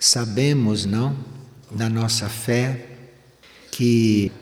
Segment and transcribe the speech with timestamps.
[0.00, 1.14] sabemos, não,
[1.70, 2.86] na nossa fé,
[3.70, 4.32] que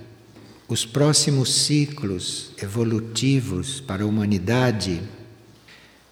[0.68, 5.02] os próximos ciclos evolutivos para a humanidade,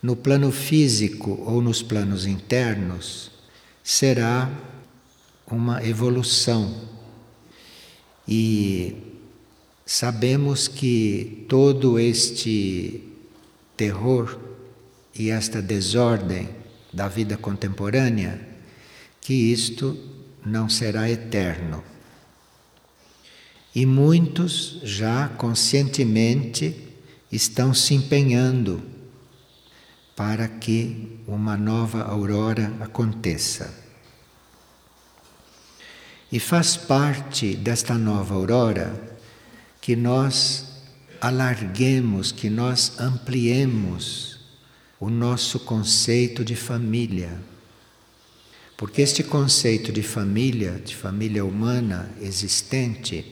[0.02, 3.30] no plano físico ou nos planos internos,
[3.84, 4.50] será
[5.46, 6.88] uma evolução.
[8.26, 8.96] E
[9.84, 13.00] sabemos que todo este
[13.76, 14.38] terror
[15.14, 16.48] e esta desordem
[16.92, 18.45] da vida contemporânea,
[19.26, 19.98] que isto
[20.44, 21.82] não será eterno.
[23.74, 26.94] E muitos já conscientemente
[27.32, 28.80] estão se empenhando
[30.14, 33.74] para que uma nova aurora aconteça.
[36.30, 39.18] E faz parte desta nova aurora
[39.80, 40.84] que nós
[41.20, 44.38] alarguemos, que nós ampliemos
[45.00, 47.55] o nosso conceito de família.
[48.76, 53.24] Porque este conceito de família, de família humana existente,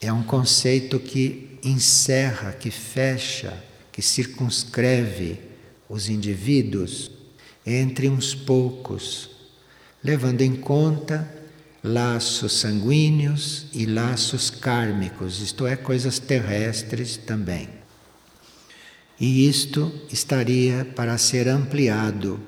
[0.00, 5.40] é um conceito que encerra, que fecha, que circunscreve
[5.88, 7.10] os indivíduos
[7.64, 9.30] entre uns poucos,
[10.02, 11.28] levando em conta
[11.82, 17.68] laços sanguíneos e laços kármicos, isto é, coisas terrestres também.
[19.18, 22.40] E isto estaria para ser ampliado,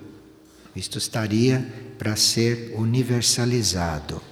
[0.76, 1.66] isto estaria
[1.98, 4.22] para ser universalizado.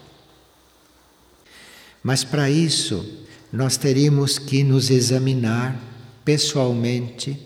[2.03, 5.77] Mas para isso, nós teríamos que nos examinar
[6.25, 7.39] pessoalmente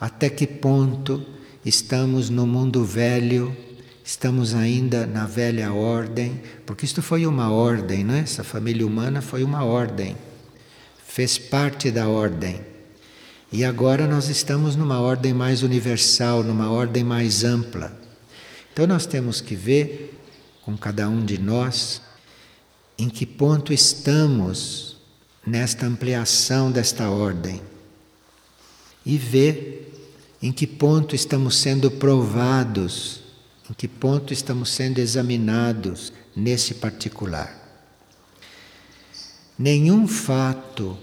[0.00, 1.24] até que ponto
[1.64, 3.56] estamos no mundo velho
[4.04, 8.20] estamos ainda na velha ordem, porque isto foi uma ordem, não é?
[8.20, 10.14] Essa família humana foi uma ordem,
[11.06, 12.60] fez parte da ordem.
[13.50, 18.03] E agora nós estamos numa ordem mais universal, numa ordem mais ampla.
[18.74, 20.20] Então nós temos que ver
[20.62, 22.02] com cada um de nós
[22.98, 24.96] em que ponto estamos
[25.46, 27.62] nesta ampliação desta ordem
[29.06, 29.92] e ver
[30.42, 33.20] em que ponto estamos sendo provados
[33.70, 37.56] em que ponto estamos sendo examinados nesse particular?
[39.56, 40.98] Nenhum fato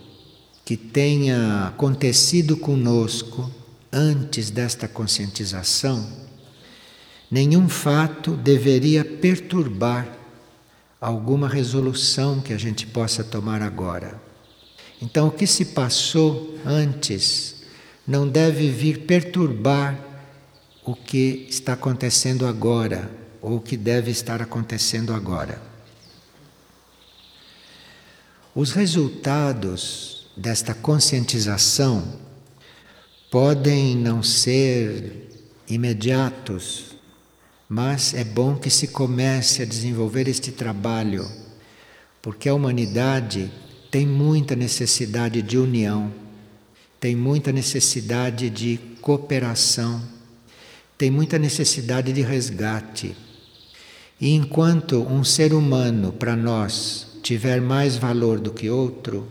[0.65, 3.49] que tenha acontecido conosco
[3.93, 6.20] antes desta conscientização,
[7.31, 10.07] nenhum fato deveria perturbar
[10.99, 14.21] alguma resolução que a gente possa tomar agora.
[15.01, 17.63] Então, o que se passou antes
[18.05, 19.97] não deve vir perturbar
[20.83, 23.09] o que está acontecendo agora
[23.41, 25.61] ou o que deve estar acontecendo agora.
[28.53, 32.19] Os resultados desta conscientização
[33.31, 35.29] podem não ser
[35.67, 36.90] imediatos,
[37.71, 41.25] mas é bom que se comece a desenvolver este trabalho,
[42.21, 43.49] porque a humanidade
[43.89, 46.11] tem muita necessidade de união,
[46.99, 50.01] tem muita necessidade de cooperação
[51.01, 53.17] tem muita necessidade de resgate.
[54.19, 59.27] E enquanto um ser humano para nós tiver mais valor do que outro,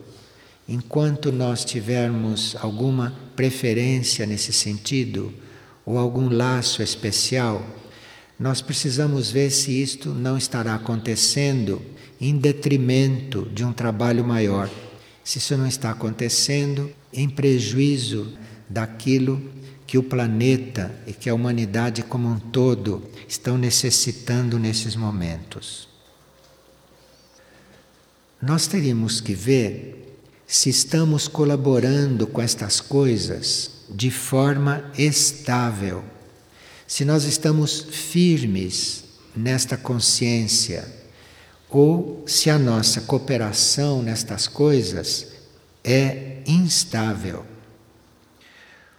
[0.69, 5.33] enquanto nós tivermos alguma preferência nesse sentido,
[5.87, 7.65] ou algum laço especial,
[8.41, 11.83] nós precisamos ver se isto não estará acontecendo
[12.19, 14.71] em detrimento de um trabalho maior.
[15.23, 18.33] Se isso não está acontecendo em prejuízo
[18.67, 19.43] daquilo
[19.87, 25.87] que o planeta e que a humanidade como um todo estão necessitando nesses momentos.
[28.41, 36.03] Nós teríamos que ver se estamos colaborando com estas coisas de forma estável,
[36.91, 39.05] se nós estamos firmes
[39.37, 40.93] nesta consciência
[41.69, 45.29] ou se a nossa cooperação nestas coisas
[45.85, 47.47] é instável.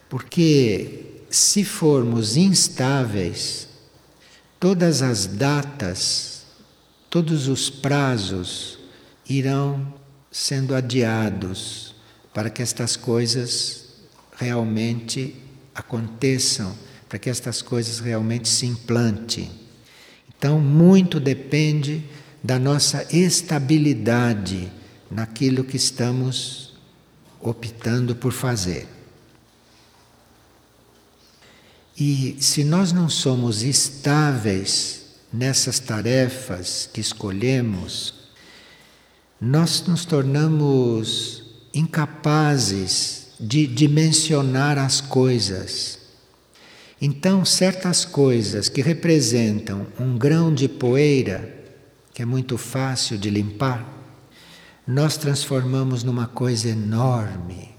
[0.08, 3.68] Porque se formos instáveis,
[4.58, 6.44] todas as datas,
[7.10, 8.78] todos os prazos
[9.28, 9.92] irão
[10.30, 11.94] sendo adiados
[12.32, 13.84] para que estas coisas
[14.38, 15.36] realmente
[15.74, 16.74] aconteçam,
[17.12, 19.50] para que estas coisas realmente se implantem.
[20.34, 22.02] Então, muito depende
[22.42, 24.72] da nossa estabilidade
[25.10, 26.72] naquilo que estamos
[27.38, 28.88] optando por fazer.
[32.00, 38.14] E se nós não somos estáveis nessas tarefas que escolhemos,
[39.38, 41.42] nós nos tornamos
[41.74, 46.00] incapazes de dimensionar as coisas.
[47.04, 51.52] Então, certas coisas que representam um grão de poeira,
[52.14, 53.84] que é muito fácil de limpar,
[54.86, 57.70] nós transformamos numa coisa enorme.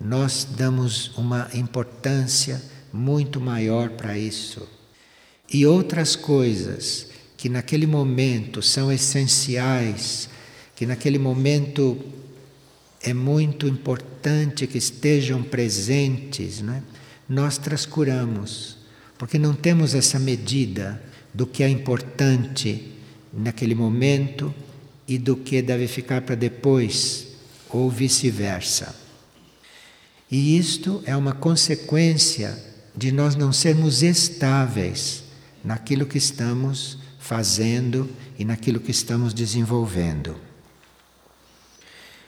[0.00, 2.62] Nós damos uma importância
[2.92, 4.68] muito maior para isso.
[5.52, 10.28] E outras coisas que naquele momento são essenciais,
[10.76, 11.98] que naquele momento
[13.02, 16.91] é muito importante que estejam presentes, não é?
[17.28, 18.76] Nós trascuramos,
[19.16, 21.02] porque não temos essa medida
[21.32, 22.92] do que é importante
[23.32, 24.54] naquele momento
[25.06, 27.28] e do que deve ficar para depois,
[27.70, 28.94] ou vice-versa.
[30.30, 32.58] E isto é uma consequência
[32.94, 35.24] de nós não sermos estáveis
[35.64, 38.08] naquilo que estamos fazendo
[38.38, 40.36] e naquilo que estamos desenvolvendo.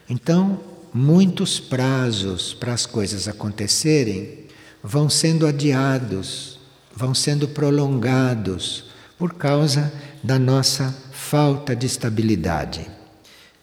[0.09, 0.61] Então,
[0.93, 4.44] muitos prazos para as coisas acontecerem
[4.85, 6.59] vão sendo adiados,
[6.95, 8.85] vão sendo prolongados
[9.17, 9.91] por causa
[10.23, 12.87] da nossa falta de estabilidade.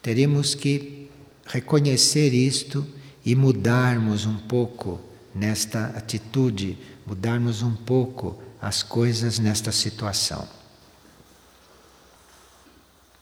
[0.01, 1.09] Teríamos que
[1.45, 2.85] reconhecer isto
[3.25, 4.99] e mudarmos um pouco
[5.33, 6.77] nesta atitude,
[7.07, 10.45] mudarmos um pouco as coisas nesta situação.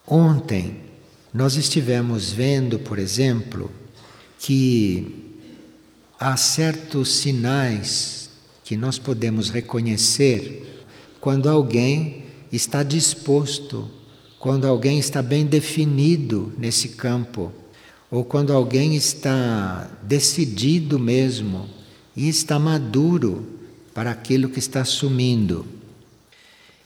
[0.07, 0.81] Ontem
[1.31, 3.69] nós estivemos vendo, por exemplo,
[4.39, 5.20] que
[6.21, 8.29] há certos sinais
[8.63, 10.85] que nós podemos reconhecer
[11.19, 13.89] quando alguém está disposto,
[14.37, 17.51] quando alguém está bem definido nesse campo,
[18.11, 21.67] ou quando alguém está decidido mesmo
[22.15, 23.43] e está maduro
[23.91, 25.65] para aquilo que está assumindo.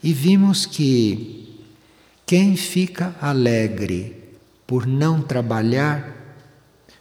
[0.01, 1.59] E vimos que
[2.25, 4.15] quem fica alegre
[4.65, 6.39] por não trabalhar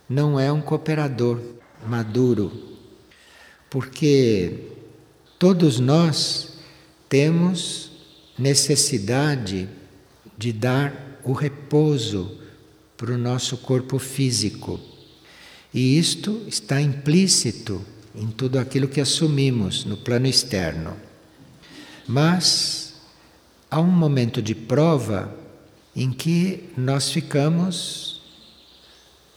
[0.08, 1.53] não é um cooperador
[1.86, 2.52] maduro,
[3.70, 4.68] porque
[5.38, 6.58] todos nós
[7.08, 7.90] temos
[8.38, 9.68] necessidade
[10.36, 12.38] de dar o repouso
[12.96, 14.80] para o nosso corpo físico.
[15.72, 17.84] E isto está implícito
[18.14, 20.96] em tudo aquilo que assumimos no plano externo.
[22.06, 22.94] Mas
[23.70, 25.34] há um momento de prova
[25.96, 28.13] em que nós ficamos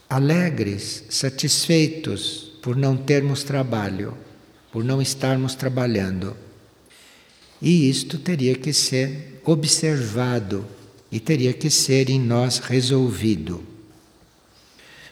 [0.10, 4.18] alegres, satisfeitos por não termos trabalho,
[4.72, 6.36] por não estarmos trabalhando.
[7.62, 10.66] E isto teria que ser observado
[11.12, 13.64] e teria que ser em nós resolvido.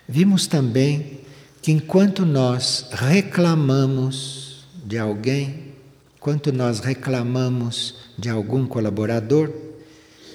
[0.07, 1.21] Vimos também
[1.61, 5.73] que enquanto nós reclamamos de alguém,
[6.15, 9.51] enquanto nós reclamamos de algum colaborador,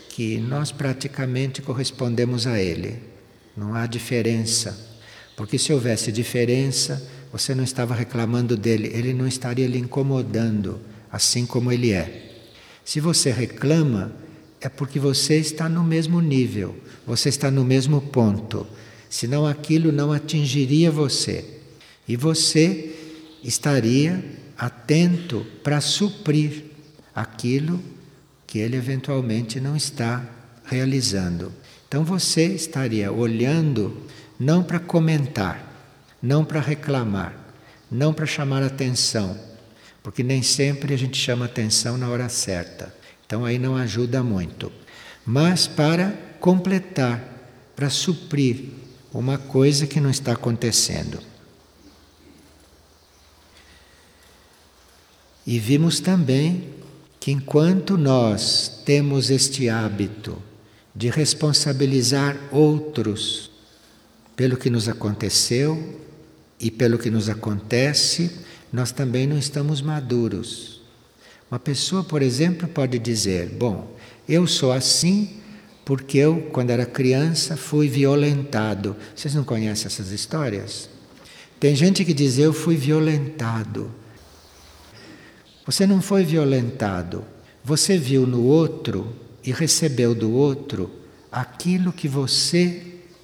[0.09, 3.10] que nós praticamente correspondemos a ele.
[3.57, 4.89] Não há diferença.
[5.37, 10.81] Porque se houvesse diferença, você não estava reclamando dele, ele não estaria lhe incomodando,
[11.11, 12.43] assim como ele é.
[12.85, 14.13] Se você reclama,
[14.61, 16.77] é porque você está no mesmo nível,
[17.07, 18.67] você está no mesmo ponto.
[19.09, 21.45] Senão aquilo não atingiria você.
[22.07, 22.95] E você
[23.43, 24.23] estaria
[24.59, 26.65] atento para suprir
[27.15, 27.81] aquilo
[28.47, 30.29] que ele eventualmente não está
[30.65, 31.53] realizando.
[31.91, 34.07] Então você estaria olhando
[34.39, 37.35] não para comentar, não para reclamar,
[37.91, 39.37] não para chamar atenção,
[40.01, 42.95] porque nem sempre a gente chama atenção na hora certa.
[43.27, 44.71] Então aí não ajuda muito.
[45.27, 47.25] Mas para completar,
[47.75, 48.67] para suprir
[49.13, 51.19] uma coisa que não está acontecendo.
[55.45, 56.73] E vimos também
[57.19, 60.41] que enquanto nós temos este hábito
[61.01, 63.51] de responsabilizar outros
[64.37, 65.99] pelo que nos aconteceu
[66.61, 68.31] e pelo que nos acontece,
[68.71, 70.83] nós também não estamos maduros.
[71.51, 73.97] Uma pessoa, por exemplo, pode dizer: Bom,
[74.29, 75.41] eu sou assim
[75.87, 78.95] porque eu, quando era criança, fui violentado.
[79.17, 80.91] Vocês não conhecem essas histórias?
[81.59, 83.91] Tem gente que diz: Eu fui violentado.
[85.65, 87.25] Você não foi violentado,
[87.65, 90.91] você viu no outro e recebeu do outro
[91.31, 92.83] aquilo que você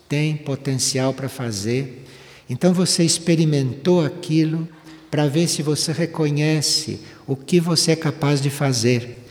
[0.08, 2.04] tem potencial para fazer.
[2.48, 4.68] Então você experimentou aquilo
[5.10, 9.24] para ver se você reconhece o que você é capaz de fazer.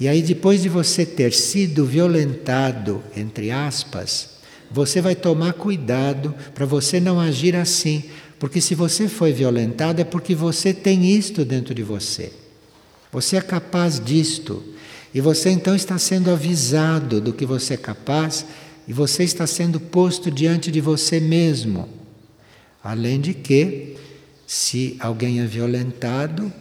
[0.00, 4.30] E aí, depois de você ter sido violentado, entre aspas,
[4.70, 8.04] você vai tomar cuidado para você não agir assim.
[8.38, 12.32] Porque se você foi violentado é porque você tem isto dentro de você.
[13.12, 14.62] Você é capaz disto.
[15.14, 18.46] E você então está sendo avisado do que você é capaz
[18.88, 21.88] e você está sendo posto diante de você mesmo.
[22.82, 23.96] Além de que,
[24.46, 26.52] se alguém é violentado,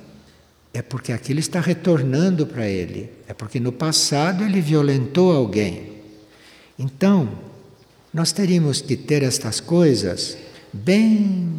[0.73, 3.09] é porque aquilo está retornando para ele.
[3.27, 5.91] É porque no passado ele violentou alguém.
[6.77, 7.29] Então,
[8.13, 10.37] nós teríamos que ter estas coisas
[10.71, 11.53] bem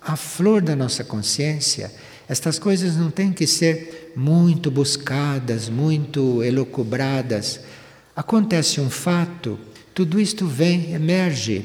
[0.00, 1.92] à flor da nossa consciência.
[2.28, 7.60] Estas coisas não têm que ser muito buscadas, muito elocubradas.
[8.14, 9.58] Acontece um fato,
[9.94, 11.64] tudo isto vem, emerge.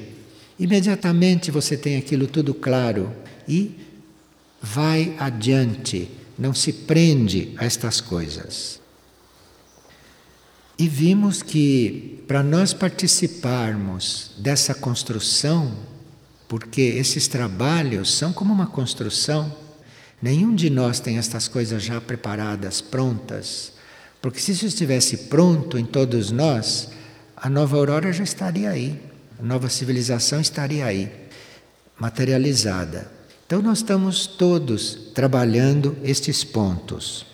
[0.60, 3.12] Imediatamente você tem aquilo tudo claro
[3.48, 3.76] e
[4.62, 8.80] vai adiante não se prende a estas coisas.
[10.78, 15.76] E vimos que para nós participarmos dessa construção,
[16.48, 19.52] porque esses trabalhos são como uma construção,
[20.22, 23.74] nenhum de nós tem estas coisas já preparadas, prontas,
[24.22, 26.90] porque se isso estivesse pronto em todos nós,
[27.36, 29.00] a nova aurora já estaria aí,
[29.40, 31.12] a nova civilização estaria aí,
[32.00, 33.12] materializada.
[33.46, 37.26] Então, nós estamos todos trabalhando estes pontos.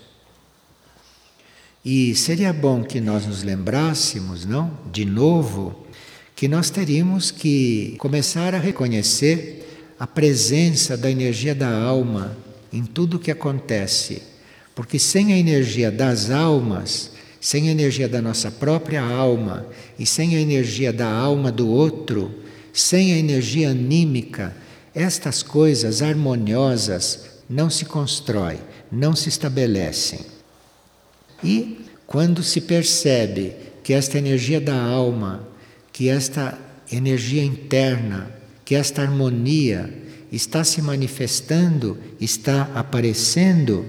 [1.84, 4.78] E seria bom que nós nos lembrássemos, não?
[4.92, 5.88] De novo,
[6.36, 12.38] que nós teríamos que começar a reconhecer a presença da energia da alma
[12.74, 14.24] em tudo o que acontece.
[14.74, 19.68] Porque sem a energia das almas, sem a energia da nossa própria alma
[20.00, 22.34] e sem a energia da alma do outro,
[22.74, 24.56] sem a energia anímica,
[24.96, 28.60] estas coisas harmoniosas não se constroem,
[28.92, 30.22] não se estabelecem.
[31.44, 33.54] E quando se percebe
[33.84, 35.48] que esta energia da alma,
[35.92, 36.58] que esta
[36.92, 38.32] energia interna,
[38.66, 40.03] que esta harmonia
[40.34, 43.86] está se manifestando, está aparecendo,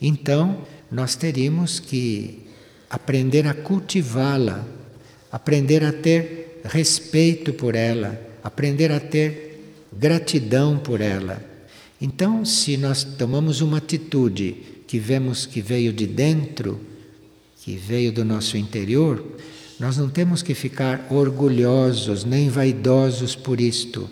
[0.00, 0.60] então
[0.92, 2.42] nós teríamos que
[2.90, 4.66] aprender a cultivá-la,
[5.32, 11.42] aprender a ter respeito por ela, aprender a ter gratidão por ela.
[11.98, 14.56] Então, se nós tomamos uma atitude
[14.86, 16.78] que vemos que veio de dentro,
[17.62, 19.24] que veio do nosso interior,
[19.78, 24.10] nós não temos que ficar orgulhosos nem vaidosos por isto,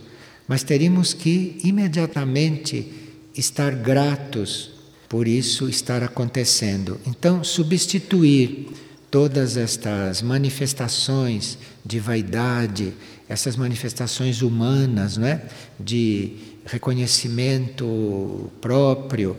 [0.48, 2.90] mas teríamos que imediatamente
[3.36, 4.78] estar gratos
[5.08, 7.00] por isso estar acontecendo.
[7.06, 8.68] Então, substituir
[9.10, 12.92] todas estas manifestações de vaidade,
[13.28, 15.42] essas manifestações humanas, não é?
[15.80, 16.34] de
[16.66, 19.36] reconhecimento próprio,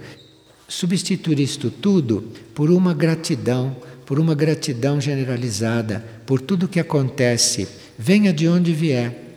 [0.68, 3.76] substituir isto tudo por uma gratidão,
[4.06, 9.29] por uma gratidão generalizada, por tudo que acontece, venha de onde vier,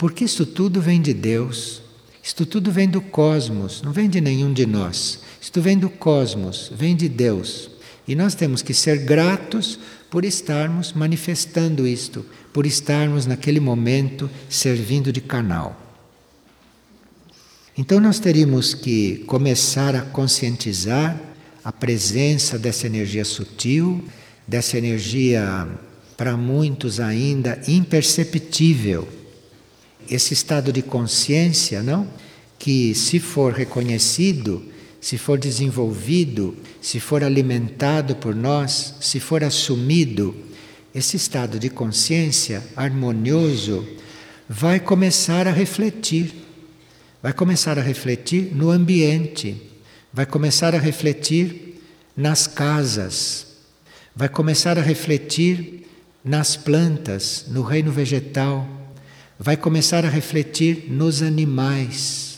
[0.00, 1.82] porque isto tudo vem de Deus,
[2.22, 6.72] isto tudo vem do cosmos, não vem de nenhum de nós, isto vem do cosmos,
[6.74, 7.70] vem de Deus.
[8.08, 9.78] E nós temos que ser gratos
[10.08, 15.78] por estarmos manifestando isto, por estarmos naquele momento servindo de canal.
[17.76, 21.20] Então nós teríamos que começar a conscientizar
[21.62, 24.02] a presença dessa energia sutil,
[24.48, 25.68] dessa energia
[26.16, 29.19] para muitos ainda imperceptível.
[30.10, 32.08] Esse estado de consciência, não?
[32.58, 34.64] Que se for reconhecido,
[35.00, 40.34] se for desenvolvido, se for alimentado por nós, se for assumido,
[40.92, 43.86] esse estado de consciência harmonioso
[44.48, 46.34] vai começar a refletir.
[47.22, 49.62] Vai começar a refletir no ambiente,
[50.12, 51.80] vai começar a refletir
[52.16, 53.46] nas casas,
[54.16, 55.86] vai começar a refletir
[56.24, 58.79] nas plantas, no reino vegetal,
[59.40, 62.30] vai começar a refletir nos animais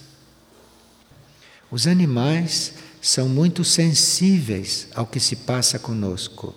[1.73, 6.55] os animais são muito sensíveis ao que se passa conosco.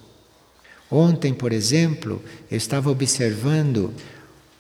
[0.92, 2.22] Ontem, por exemplo,
[2.52, 3.94] eu estava observando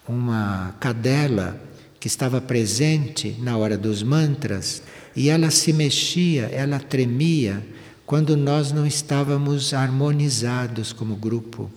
[0.07, 1.61] uma cadela
[1.99, 4.81] que estava presente na hora dos mantras
[5.13, 7.61] e ela se mexia, ela tremia
[8.05, 11.69] quando nós não estávamos harmonizados como grupo.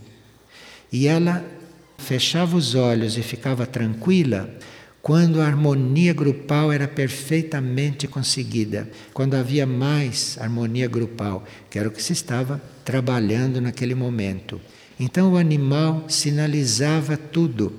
[0.92, 1.44] E ela
[1.98, 4.48] fechava os olhos e ficava tranquila
[5.02, 11.92] quando a harmonia grupal era perfeitamente conseguida, quando havia mais harmonia grupal, que era o
[11.92, 14.60] que se estava trabalhando naquele momento.
[14.98, 17.74] Então o animal sinalizava tudo.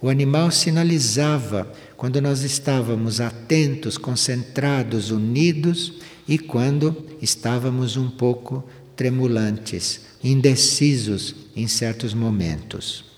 [0.00, 5.94] O animal sinalizava quando nós estávamos atentos, concentrados, unidos
[6.28, 13.13] e quando estávamos um pouco tremulantes, indecisos em certos momentos.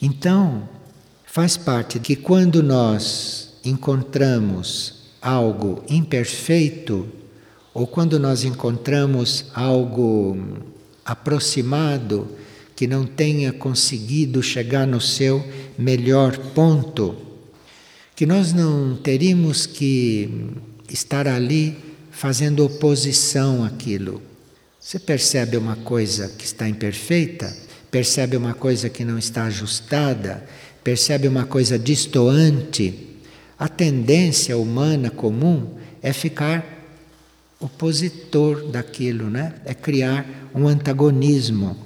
[0.00, 0.68] Então,
[1.24, 7.08] faz parte que quando nós encontramos algo imperfeito,
[7.74, 10.36] ou quando nós encontramos algo
[11.04, 12.28] aproximado
[12.74, 15.44] que não tenha conseguido chegar no seu
[15.76, 17.16] melhor ponto,
[18.14, 20.50] que nós não teríamos que
[20.88, 21.76] estar ali
[22.10, 24.22] fazendo oposição àquilo.
[24.80, 27.54] Você percebe uma coisa que está imperfeita,
[27.90, 30.44] percebe uma coisa que não está ajustada,
[30.82, 33.16] percebe uma coisa distoante.
[33.58, 36.64] A tendência humana comum é ficar
[37.60, 39.54] opositor daquilo, né?
[39.64, 41.76] É criar um antagonismo.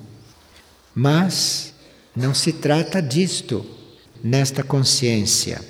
[0.94, 1.72] Mas
[2.14, 3.64] não se trata disto
[4.22, 5.60] nesta consciência,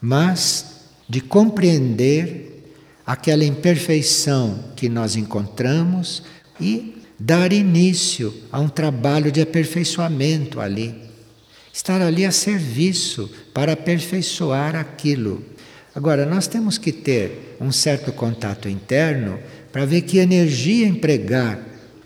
[0.00, 0.66] mas
[1.08, 2.72] de compreender
[3.04, 6.22] aquela imperfeição que nós encontramos
[6.60, 10.94] e dar início a um trabalho de aperfeiçoamento ali.
[11.70, 15.44] Estar ali a serviço para aperfeiçoar aquilo.
[15.94, 19.38] Agora, nós temos que ter um certo contato interno
[19.70, 21.60] para ver que energia empregar,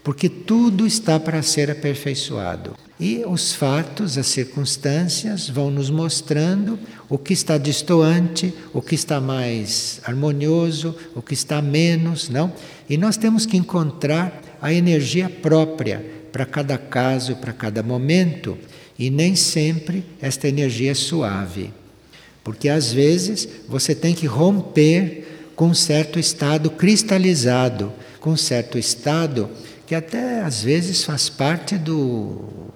[0.05, 2.77] porque tudo está para ser aperfeiçoado.
[3.01, 9.19] E os fatos, as circunstâncias vão nos mostrando o que está distoante, o que está
[9.19, 12.53] mais harmonioso, o que está menos, não?
[12.89, 18.59] E nós temos que encontrar a energia própria para cada caso, para cada momento,
[18.99, 21.73] e nem sempre esta energia é suave.
[22.45, 28.79] Porque às vezes você tem que romper com um certo estado cristalizado, com um certo
[28.79, 29.49] estado
[29.87, 32.73] que até às vezes faz parte do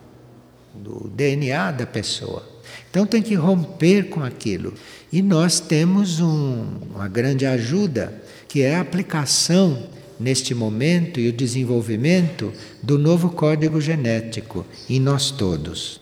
[0.74, 2.46] do DNA da pessoa.
[2.90, 4.72] Então tem que romper com aquilo.
[5.12, 9.88] E nós temos um, uma grande ajuda, que é a aplicação
[10.18, 16.00] neste momento e o desenvolvimento do novo código genético em nós todos.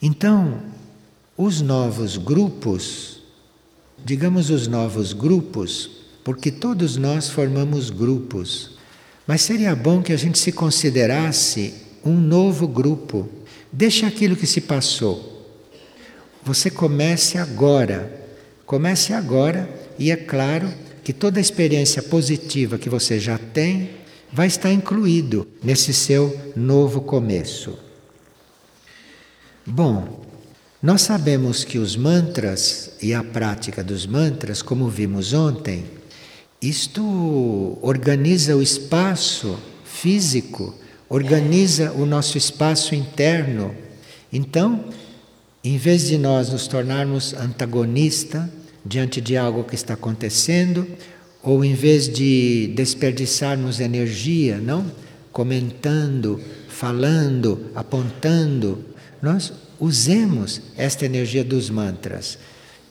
[0.00, 0.62] Então,
[1.36, 3.22] os novos grupos,
[4.02, 5.90] digamos os novos grupos,
[6.24, 8.78] porque todos nós formamos grupos,
[9.30, 11.72] mas seria bom que a gente se considerasse
[12.04, 13.28] um novo grupo.
[13.70, 15.46] Deixe aquilo que se passou.
[16.42, 18.26] Você comece agora.
[18.66, 20.68] Comece agora e é claro
[21.04, 23.90] que toda a experiência positiva que você já tem
[24.32, 27.78] vai estar incluído nesse seu novo começo.
[29.64, 30.24] Bom,
[30.82, 35.99] nós sabemos que os mantras e a prática dos mantras, como vimos ontem,
[36.60, 40.74] isto organiza o espaço físico
[41.10, 43.74] organiza o nosso espaço interno.
[44.32, 44.84] Então,
[45.62, 48.48] em vez de nós nos tornarmos antagonista
[48.86, 50.86] diante de algo que está acontecendo,
[51.42, 54.90] ou em vez de desperdiçarmos energia, não?
[55.32, 58.84] Comentando, falando, apontando,
[59.20, 62.38] nós usemos esta energia dos mantras.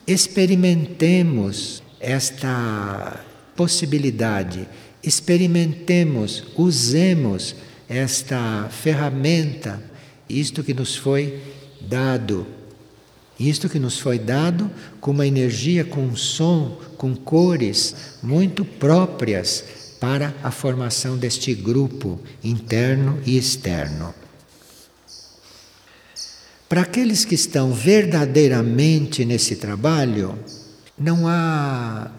[0.06, 3.24] Experimentemos esta
[3.60, 4.70] possibilidade,
[5.04, 7.58] experimentemos, usemos
[7.90, 9.84] esta ferramenta,
[10.30, 11.42] isto que nos foi
[11.82, 12.48] dado.
[13.38, 17.94] Isto que nos foi dado com uma energia, com um som, com cores
[18.24, 19.66] muito próprias
[20.00, 24.16] para a formação deste grupo interno e externo.
[26.70, 30.40] Para aqueles que estão verdadeiramente nesse trabalho,
[30.98, 32.19] não há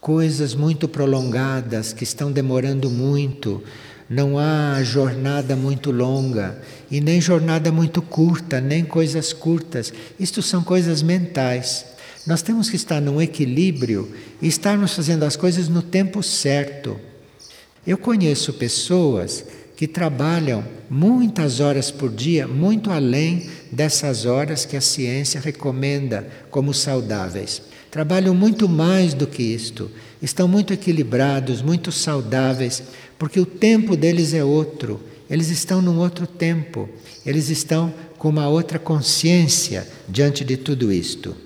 [0.00, 3.62] coisas muito prolongadas que estão demorando muito
[4.10, 6.60] não há jornada muito longa
[6.90, 9.92] e nem jornada muito curta, nem coisas curtas.
[10.18, 11.86] Isto são coisas mentais.
[12.26, 16.98] Nós temos que estar num equilíbrio e estarmos fazendo as coisas no tempo certo.
[17.86, 19.44] Eu conheço pessoas
[19.76, 26.74] que trabalham muitas horas por dia, muito além dessas horas que a ciência recomenda como
[26.74, 27.62] saudáveis.
[27.90, 29.90] Trabalham muito mais do que isto,
[30.22, 32.82] estão muito equilibrados, muito saudáveis,
[33.18, 36.88] porque o tempo deles é outro, eles estão num outro tempo,
[37.26, 41.36] eles estão com uma outra consciência diante de tudo isto.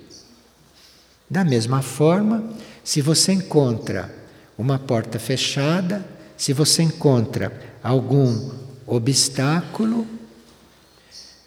[1.29, 2.43] Da mesma forma,
[2.83, 4.13] se você encontra
[4.57, 6.05] uma porta fechada,
[6.37, 8.51] se você encontra algum
[8.85, 10.05] obstáculo,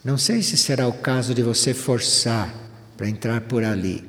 [0.05, 2.53] não sei se será o caso de você forçar
[2.97, 4.05] para entrar por ali,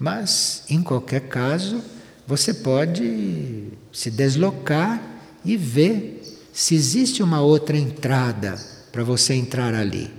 [0.00, 1.82] mas em qualquer caso,
[2.26, 4.98] você pode se deslocar
[5.44, 6.22] e ver
[6.54, 8.58] se existe uma outra entrada
[8.90, 10.10] para você entrar ali.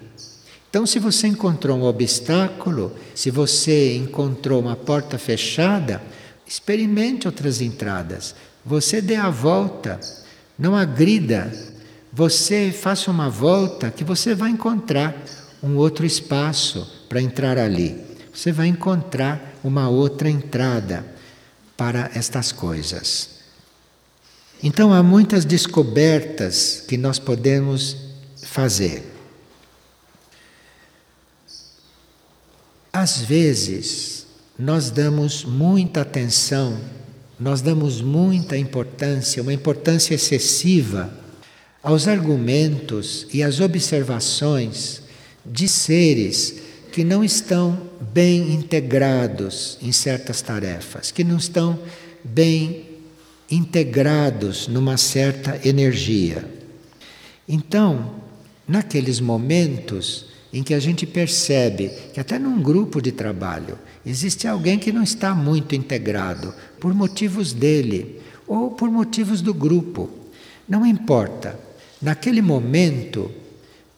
[0.70, 6.02] Então, se você encontrou um obstáculo, se você encontrou uma porta fechada,
[6.48, 8.36] experimente outras entradas.
[8.64, 10.00] Você dê a volta,
[10.58, 11.52] não agrida.
[12.14, 15.16] Você faça uma volta que você vai encontrar
[15.62, 18.00] um outro espaço para entrar ali.
[18.34, 21.06] Você vai encontrar uma outra entrada
[21.78, 23.42] para estas coisas.
[24.64, 27.98] Então há muitas descobertas que nós podemos
[28.44, 29.04] fazer.
[32.94, 34.28] Às vezes,
[34.60, 36.78] nós damos muita atenção
[37.42, 41.12] nós damos muita importância, uma importância excessiva,
[41.82, 45.02] aos argumentos e às observações
[45.44, 51.80] de seres que não estão bem integrados em certas tarefas, que não estão
[52.24, 52.90] bem
[53.50, 56.46] integrados numa certa energia.
[57.48, 58.16] Então,
[58.68, 64.78] naqueles momentos em que a gente percebe que até num grupo de trabalho existe alguém
[64.78, 70.10] que não está muito integrado por motivos dele ou por motivos do grupo,
[70.68, 71.58] não importa.
[72.02, 73.32] Naquele momento,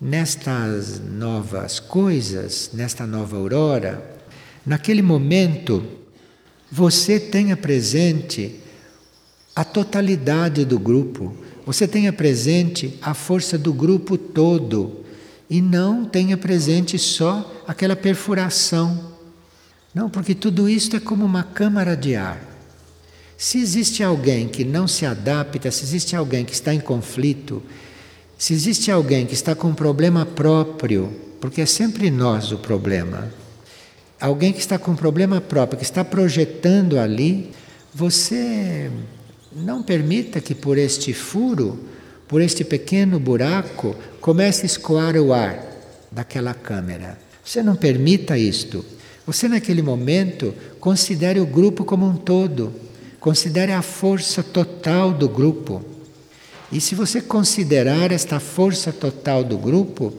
[0.04, 4.20] nestas novas coisas, nesta nova aurora,
[4.66, 5.82] naquele momento,
[6.70, 8.60] você tenha presente
[9.56, 11.34] a totalidade do grupo,
[11.66, 15.06] você tenha presente a força do grupo todo
[15.50, 19.14] e não tenha presente só aquela perfuração.
[19.96, 22.42] Não, porque tudo isto é como uma câmara de ar.
[23.38, 27.64] Se existe alguém que não se adapta, se existe alguém que está em conflito,
[28.38, 33.32] se existe alguém que está com um problema próprio, porque é sempre nós o problema,
[34.20, 37.52] alguém que está com um problema próprio, que está projetando ali,
[37.94, 38.90] você
[39.56, 41.80] não permita que por este furo,
[42.28, 45.62] por este pequeno buraco, comece a escoar o ar
[46.12, 47.20] daquela câmera.
[47.44, 48.86] Você não permita isto.
[49.26, 52.74] Você, naquele momento, considere o grupo como um todo,
[53.20, 55.84] considere a força total do grupo.
[56.74, 60.12] E se você considerar esta força total do grupo,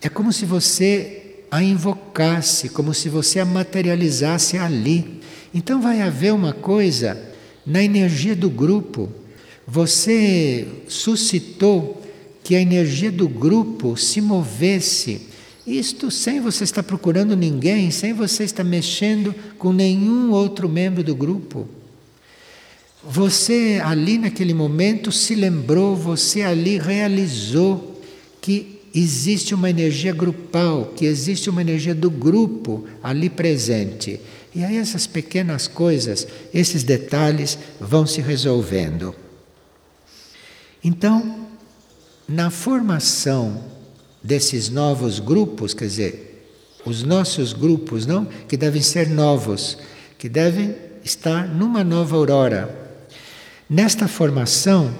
[0.00, 5.20] é como se você a invocasse, como se você a materializasse ali.
[5.52, 7.20] Então vai haver uma coisa
[7.66, 9.08] na energia do grupo.
[9.66, 12.00] Você suscitou
[12.44, 15.22] que a energia do grupo se movesse.
[15.66, 21.16] Isto sem você estar procurando ninguém, sem você estar mexendo com nenhum outro membro do
[21.16, 21.68] grupo.
[23.10, 27.98] Você ali naquele momento se lembrou, você ali realizou
[28.38, 34.20] que existe uma energia grupal, que existe uma energia do grupo ali presente.
[34.54, 39.14] E aí essas pequenas coisas, esses detalhes vão se resolvendo.
[40.84, 41.46] Então,
[42.28, 43.64] na formação
[44.22, 46.46] desses novos grupos, quer dizer,
[46.84, 49.78] os nossos grupos, não, que devem ser novos,
[50.18, 52.87] que devem estar numa nova aurora.
[53.70, 54.94] Nesta formação,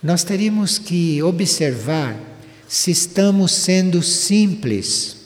[0.00, 2.16] nós teríamos que observar
[2.68, 5.16] se estamos sendo simples.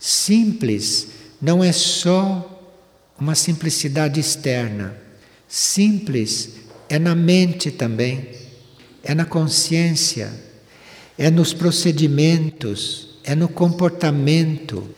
[0.00, 1.08] Simples
[1.40, 2.74] não é só
[3.16, 4.96] uma simplicidade externa.
[5.46, 6.50] Simples
[6.88, 8.30] é na mente também,
[9.04, 10.32] é na consciência,
[11.16, 14.88] é nos procedimentos, é no comportamento.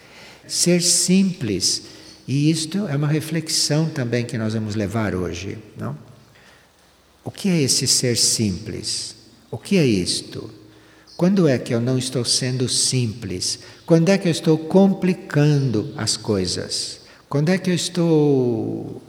[0.47, 1.83] Ser simples.
[2.31, 5.59] E isto é uma reflexão também que nós vamos levar hoje.
[5.77, 5.99] Não?
[7.25, 9.17] O que é esse ser simples?
[9.51, 10.49] O que é isto?
[11.17, 13.59] Quando é que eu não estou sendo simples?
[13.85, 17.01] Quando é que eu estou complicando as coisas?
[17.29, 19.03] Quando é que eu estou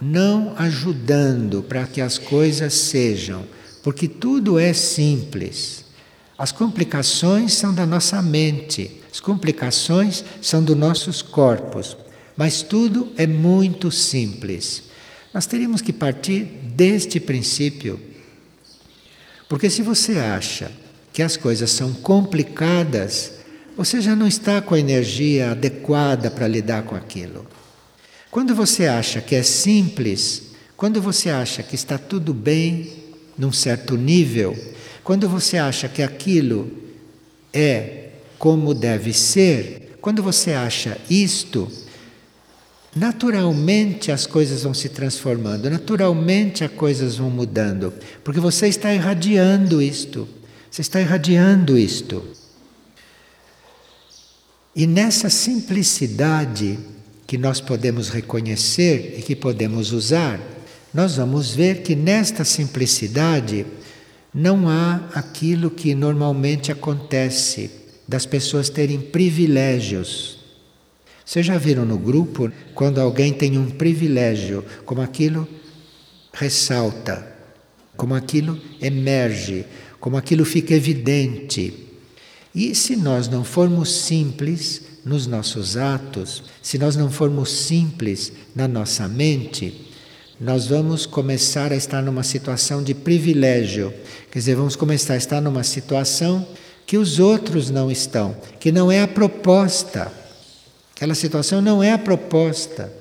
[0.00, 3.44] não ajudando para que as coisas sejam?
[3.82, 5.84] Porque tudo é simples.
[6.38, 11.96] As complicações são da nossa mente, as complicações são dos nossos corpos,
[12.38, 14.84] mas tudo é muito simples.
[15.34, 18.00] Nós teríamos que partir deste princípio.
[19.48, 20.70] Porque se você acha
[21.12, 23.32] que as coisas são complicadas,
[23.76, 27.44] você já não está com a energia adequada para lidar com aquilo.
[28.30, 30.42] Quando você acha que é simples,
[30.76, 32.92] quando você acha que está tudo bem
[33.36, 34.56] num certo nível,
[35.02, 36.70] quando você acha que aquilo
[37.52, 41.68] é como deve ser, quando você acha isto,
[42.94, 47.92] naturalmente as coisas vão se transformando, naturalmente as coisas vão mudando,
[48.24, 50.28] porque você está irradiando isto.
[50.70, 52.22] Você está irradiando isto.
[54.76, 56.78] E nessa simplicidade
[57.26, 60.40] que nós podemos reconhecer e que podemos usar,
[60.92, 63.66] nós vamos ver que nesta simplicidade
[64.32, 67.70] não há aquilo que normalmente acontece
[68.06, 70.37] das pessoas terem privilégios.
[71.28, 75.46] Vocês já viram no grupo quando alguém tem um privilégio, como aquilo
[76.32, 77.36] ressalta,
[77.98, 79.66] como aquilo emerge,
[80.00, 81.86] como aquilo fica evidente.
[82.54, 88.66] E se nós não formos simples nos nossos atos, se nós não formos simples na
[88.66, 89.86] nossa mente,
[90.40, 93.92] nós vamos começar a estar numa situação de privilégio.
[94.30, 96.48] Quer dizer, vamos começar a estar numa situação
[96.86, 100.10] que os outros não estão, que não é a proposta.
[100.98, 102.92] Aquela situação não é a proposta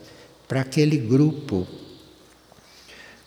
[0.47, 1.67] para aquele grupo.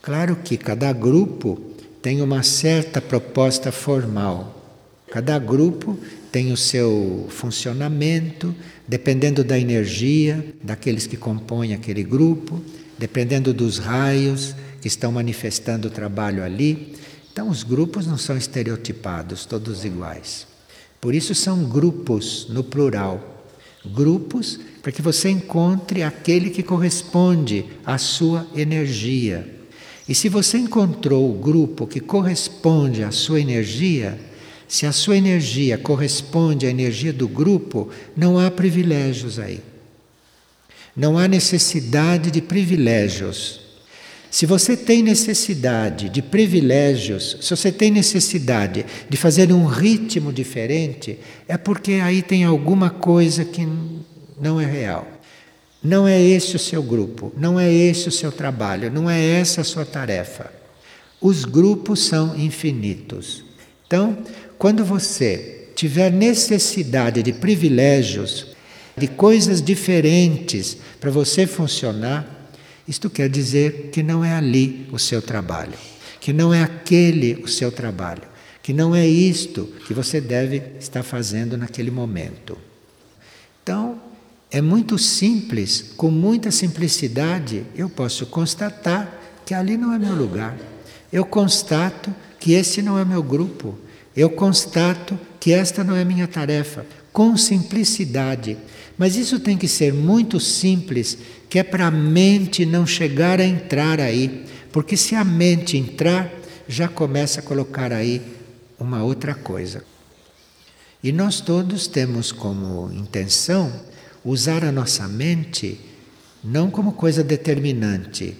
[0.00, 1.60] Claro que cada grupo
[2.00, 4.78] tem uma certa proposta formal.
[5.10, 5.98] Cada grupo
[6.30, 8.54] tem o seu funcionamento,
[8.86, 12.62] dependendo da energia daqueles que compõem aquele grupo,
[12.96, 16.94] dependendo dos raios que estão manifestando o trabalho ali.
[17.32, 20.46] Então, os grupos não são estereotipados, todos iguais.
[21.00, 23.39] Por isso, são grupos no plural.
[23.84, 29.46] Grupos para que você encontre aquele que corresponde à sua energia.
[30.08, 34.18] E se você encontrou o grupo que corresponde à sua energia,
[34.66, 39.60] se a sua energia corresponde à energia do grupo, não há privilégios aí.
[40.96, 43.69] Não há necessidade de privilégios.
[44.30, 51.18] Se você tem necessidade de privilégios, se você tem necessidade de fazer um ritmo diferente,
[51.48, 53.66] é porque aí tem alguma coisa que
[54.40, 55.06] não é real.
[55.82, 59.62] Não é esse o seu grupo, não é esse o seu trabalho, não é essa
[59.62, 60.52] a sua tarefa.
[61.20, 63.44] Os grupos são infinitos.
[63.86, 64.18] Então,
[64.56, 68.48] quando você tiver necessidade de privilégios,
[68.96, 72.39] de coisas diferentes para você funcionar,
[72.90, 75.78] isto quer dizer que não é ali o seu trabalho,
[76.20, 78.24] que não é aquele o seu trabalho,
[78.60, 82.58] que não é isto que você deve estar fazendo naquele momento.
[83.62, 84.00] Então,
[84.50, 90.58] é muito simples, com muita simplicidade, eu posso constatar que ali não é meu lugar.
[91.12, 93.78] Eu constato que esse não é meu grupo.
[94.16, 98.56] Eu constato que esta não é minha tarefa, com simplicidade.
[98.96, 101.18] Mas isso tem que ser muito simples,
[101.48, 104.44] que é para a mente não chegar a entrar aí.
[104.72, 106.30] Porque se a mente entrar,
[106.68, 108.22] já começa a colocar aí
[108.78, 109.84] uma outra coisa.
[111.02, 113.72] E nós todos temos como intenção
[114.24, 115.80] usar a nossa mente
[116.42, 118.36] não como coisa determinante,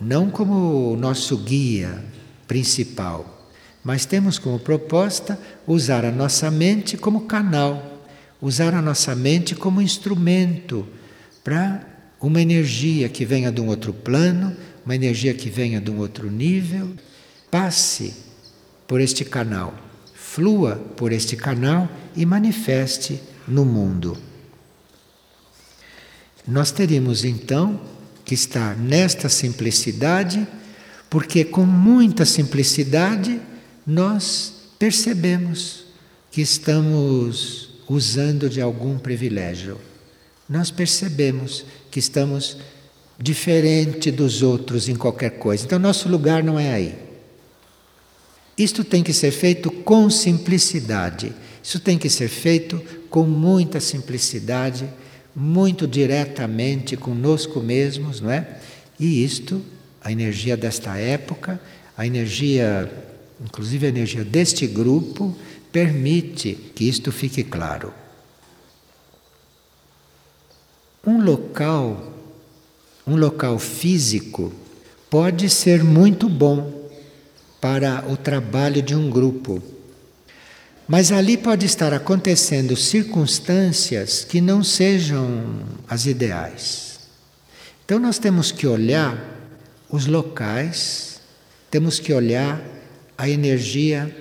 [0.00, 2.04] não como o nosso guia
[2.46, 3.31] principal
[3.84, 8.04] mas temos como proposta usar a nossa mente como canal,
[8.40, 10.86] usar a nossa mente como instrumento
[11.42, 11.84] para
[12.20, 16.30] uma energia que venha de um outro plano, uma energia que venha de um outro
[16.30, 16.92] nível,
[17.50, 18.14] passe
[18.86, 19.74] por este canal,
[20.14, 24.16] flua por este canal e manifeste no mundo.
[26.46, 27.80] Nós teríamos então
[28.24, 30.46] que estar nesta simplicidade,
[31.10, 33.40] porque com muita simplicidade
[33.86, 35.84] nós percebemos
[36.30, 39.78] que estamos usando de algum privilégio.
[40.48, 42.56] Nós percebemos que estamos
[43.18, 45.64] diferente dos outros em qualquer coisa.
[45.64, 46.94] Então, nosso lugar não é aí.
[48.56, 51.32] Isto tem que ser feito com simplicidade.
[51.62, 54.88] Isso tem que ser feito com muita simplicidade,
[55.34, 58.58] muito diretamente conosco mesmos, não é?
[58.98, 59.62] E isto,
[60.02, 61.60] a energia desta época,
[61.96, 62.90] a energia
[63.44, 65.36] inclusive a energia deste grupo,
[65.70, 67.92] permite que isto fique claro.
[71.06, 72.12] Um local,
[73.06, 74.52] um local físico,
[75.10, 76.88] pode ser muito bom
[77.60, 79.62] para o trabalho de um grupo.
[80.86, 87.00] Mas ali pode estar acontecendo circunstâncias que não sejam as ideais.
[87.84, 89.16] Então nós temos que olhar
[89.88, 91.20] os locais,
[91.70, 92.60] temos que olhar
[93.16, 94.14] a energia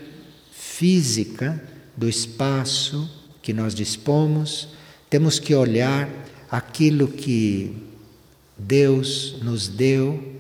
[0.52, 1.62] física
[1.96, 3.10] do espaço
[3.42, 4.70] que nós dispomos,
[5.10, 6.10] temos que olhar
[6.50, 7.76] aquilo que
[8.58, 10.40] Deus nos deu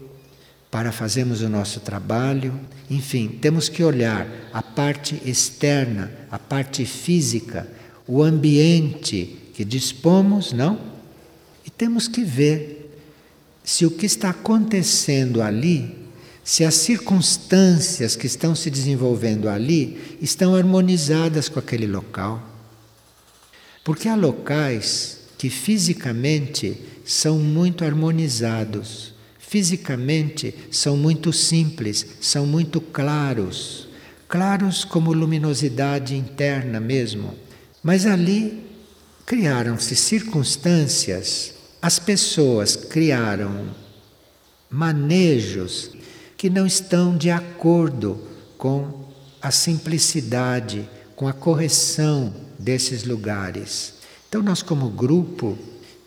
[0.69, 2.59] para fazermos o nosso trabalho.
[2.89, 7.67] Enfim, temos que olhar a parte externa, a parte física,
[8.07, 10.79] o ambiente que dispomos, não?
[11.65, 12.99] E temos que ver
[13.63, 16.00] se o que está acontecendo ali
[16.43, 22.41] se as circunstâncias que estão se desenvolvendo ali estão harmonizadas com aquele local.
[23.83, 33.87] Porque há locais que fisicamente são muito harmonizados, fisicamente são muito simples, são muito claros,
[34.27, 37.35] claros como luminosidade interna mesmo.
[37.83, 38.63] Mas ali
[39.25, 43.75] criaram-se circunstâncias, as pessoas criaram
[44.69, 45.91] manejos
[46.41, 48.19] que não estão de acordo
[48.57, 49.05] com
[49.39, 53.93] a simplicidade, com a correção desses lugares.
[54.27, 55.55] Então, nós, como grupo,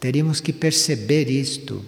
[0.00, 1.84] teríamos que perceber isto,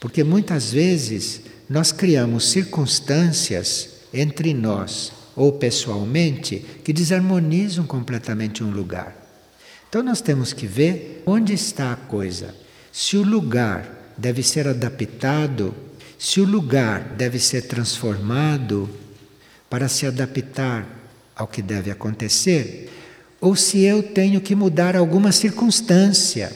[0.00, 9.16] porque muitas vezes nós criamos circunstâncias entre nós ou pessoalmente que desarmonizam completamente um lugar.
[9.88, 12.56] Então, nós temos que ver onde está a coisa.
[12.90, 15.72] Se o lugar deve ser adaptado
[16.22, 18.88] se o lugar deve ser transformado
[19.68, 20.86] para se adaptar
[21.34, 22.88] ao que deve acontecer,
[23.40, 26.52] ou se eu tenho que mudar alguma circunstância,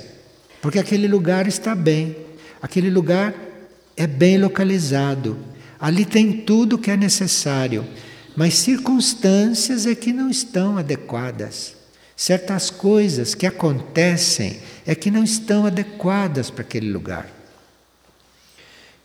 [0.63, 2.17] porque aquele lugar está bem,
[2.63, 3.35] aquele lugar
[3.97, 5.37] é bem localizado,
[5.81, 7.85] ali tem tudo o que é necessário,
[8.37, 11.75] mas circunstâncias é que não estão adequadas.
[12.15, 17.36] Certas coisas que acontecem é que não estão adequadas para aquele lugar.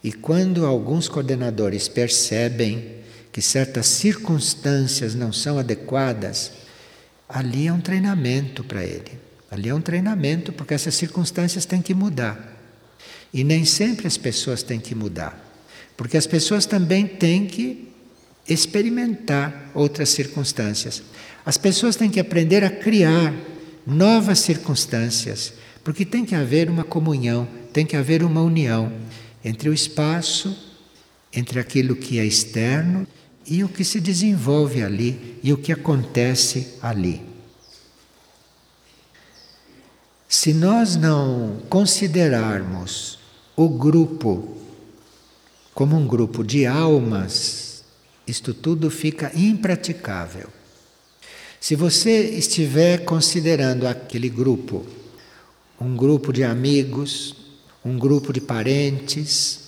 [0.03, 6.51] E quando alguns coordenadores percebem que certas circunstâncias não são adequadas,
[7.29, 9.19] ali é um treinamento para ele.
[9.49, 12.57] Ali é um treinamento porque essas circunstâncias têm que mudar.
[13.33, 15.39] E nem sempre as pessoas têm que mudar,
[15.95, 17.89] porque as pessoas também têm que
[18.47, 21.01] experimentar outras circunstâncias.
[21.45, 23.33] As pessoas têm que aprender a criar
[23.87, 28.91] novas circunstâncias, porque tem que haver uma comunhão, tem que haver uma união
[29.43, 30.55] entre o espaço,
[31.33, 33.07] entre aquilo que é externo
[33.45, 37.21] e o que se desenvolve ali e o que acontece ali.
[40.27, 43.19] Se nós não considerarmos
[43.55, 44.57] o grupo
[45.73, 47.83] como um grupo de almas,
[48.25, 50.47] isto tudo fica impraticável.
[51.59, 54.85] Se você estiver considerando aquele grupo
[55.79, 57.35] um grupo de amigos,
[57.83, 59.59] um grupo de parentes,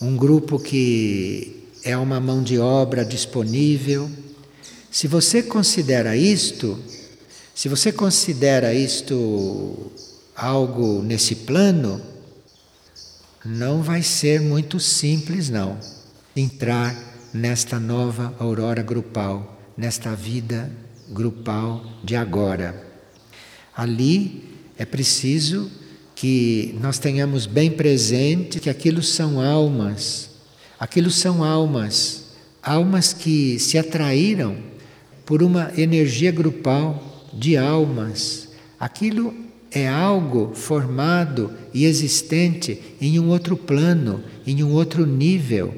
[0.00, 4.10] um grupo que é uma mão de obra disponível.
[4.90, 6.78] Se você considera isto,
[7.54, 9.90] se você considera isto
[10.34, 12.00] algo nesse plano,
[13.44, 15.78] não vai ser muito simples não
[16.34, 16.94] entrar
[17.32, 20.70] nesta nova aurora grupal, nesta vida
[21.08, 22.84] grupal de agora.
[23.74, 24.44] Ali
[24.76, 25.70] é preciso
[26.16, 30.30] que nós tenhamos bem presente que aquilo são almas,
[30.80, 32.30] aquilo são almas,
[32.62, 34.56] almas que se atraíram
[35.26, 38.48] por uma energia grupal de almas.
[38.80, 39.34] Aquilo
[39.70, 45.74] é algo formado e existente em um outro plano, em um outro nível.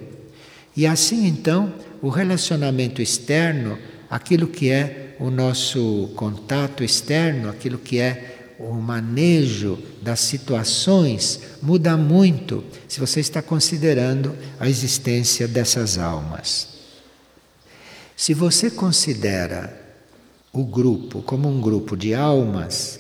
[0.77, 3.77] E assim então, o relacionamento externo,
[4.09, 8.28] aquilo que é o nosso contato externo, aquilo que é
[8.59, 16.69] o manejo das situações muda muito se você está considerando a existência dessas almas.
[18.17, 19.81] Se você considera
[20.53, 22.99] o grupo como um grupo de almas,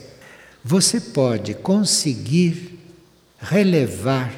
[0.64, 2.78] você pode conseguir
[3.40, 4.32] relevar,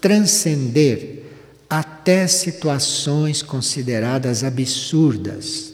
[0.00, 1.24] transcender
[1.68, 5.73] até situações consideradas absurdas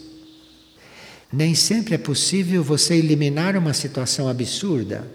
[1.31, 5.07] nem sempre é possível você eliminar uma situação absurda.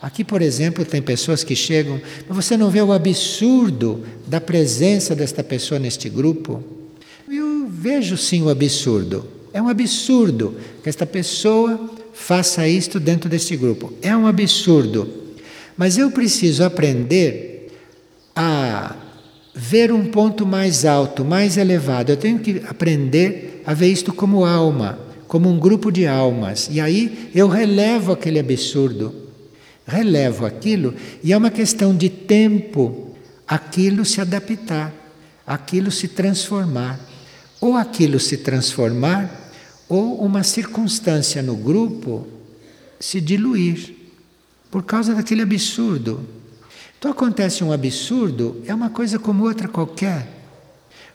[0.00, 5.14] Aqui, por exemplo, tem pessoas que chegam, mas você não vê o absurdo da presença
[5.14, 6.62] desta pessoa neste grupo?
[7.30, 9.26] Eu vejo sim o absurdo.
[9.52, 13.92] É um absurdo que esta pessoa faça isto dentro deste grupo.
[14.02, 15.08] É um absurdo.
[15.76, 17.72] Mas eu preciso aprender
[18.34, 18.96] a
[19.54, 22.10] ver um ponto mais alto, mais elevado.
[22.10, 25.03] Eu tenho que aprender a ver isto como alma
[25.34, 26.68] como um grupo de almas.
[26.70, 29.12] E aí eu relevo aquele absurdo,
[29.84, 30.94] relevo aquilo,
[31.24, 34.94] e é uma questão de tempo aquilo se adaptar,
[35.44, 37.00] aquilo se transformar.
[37.60, 39.50] Ou aquilo se transformar,
[39.88, 42.28] ou uma circunstância no grupo
[43.00, 43.92] se diluir
[44.70, 46.20] por causa daquele absurdo.
[46.96, 50.28] Então acontece um absurdo, é uma coisa como outra qualquer.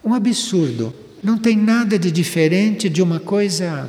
[0.04, 3.88] Um absurdo não tem nada de diferente de uma coisa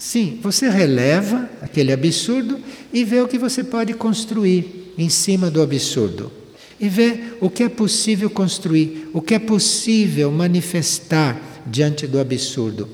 [0.00, 2.58] Sim, você releva aquele absurdo
[2.90, 6.32] e vê o que você pode construir em cima do absurdo.
[6.80, 12.88] E vê o que é possível construir, o que é possível manifestar diante do absurdo.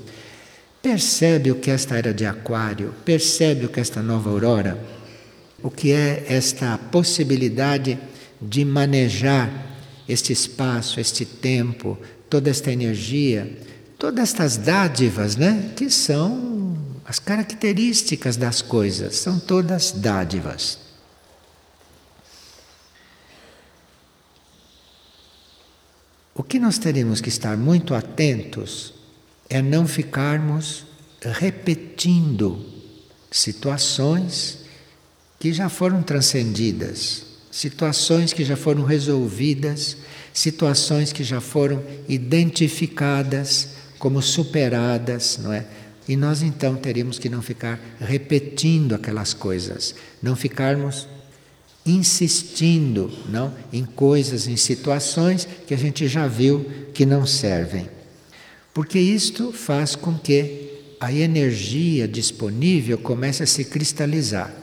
[0.81, 2.93] Percebe o que é esta era de Aquário?
[3.05, 4.77] Percebe o que é esta nova aurora?
[5.63, 7.97] O que é esta possibilidade
[8.41, 9.77] de manejar
[10.09, 11.97] este espaço, este tempo,
[12.29, 13.49] toda esta energia,
[13.97, 16.57] todas estas dádivas, né, que são
[17.07, 20.77] as características das coisas são todas dádivas.
[26.35, 28.93] O que nós teremos que estar muito atentos
[29.49, 30.85] é não ficarmos
[31.21, 32.63] repetindo
[33.31, 34.65] situações
[35.39, 39.95] que já foram transcendidas, situações que já foram resolvidas,
[40.33, 45.65] situações que já foram identificadas como superadas, não é?
[46.07, 51.07] E nós então teríamos que não ficar repetindo aquelas coisas, não ficarmos
[51.85, 57.89] insistindo, não, em coisas, em situações que a gente já viu que não servem.
[58.73, 60.67] Porque isto faz com que
[60.99, 64.53] a energia disponível comece a se cristalizar.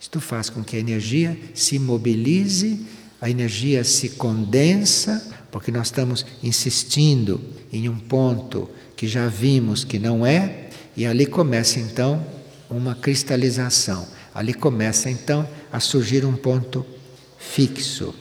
[0.00, 2.80] Isto faz com que a energia se mobilize,
[3.20, 7.40] a energia se condensa, porque nós estamos insistindo
[7.72, 10.61] em um ponto que já vimos que não é,
[10.96, 12.24] e ali começa então
[12.68, 14.06] uma cristalização.
[14.34, 16.84] Ali começa então a surgir um ponto
[17.38, 18.14] fixo.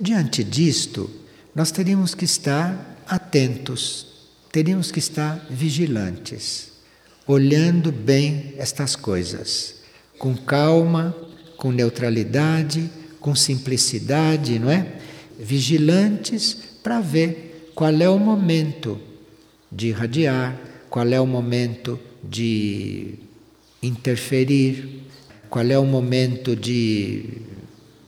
[0.00, 1.10] Diante disto,
[1.54, 4.06] nós teríamos que estar atentos,
[4.52, 6.70] teríamos que estar vigilantes,
[7.26, 9.76] olhando bem estas coisas,
[10.18, 11.14] com calma,
[11.56, 12.88] com neutralidade,
[13.18, 15.00] com simplicidade, não é?
[15.38, 19.00] Vigilantes para ver qual é o momento
[19.70, 20.58] de irradiar,
[20.88, 23.14] qual é o momento de
[23.82, 25.02] interferir,
[25.48, 27.24] qual é o momento de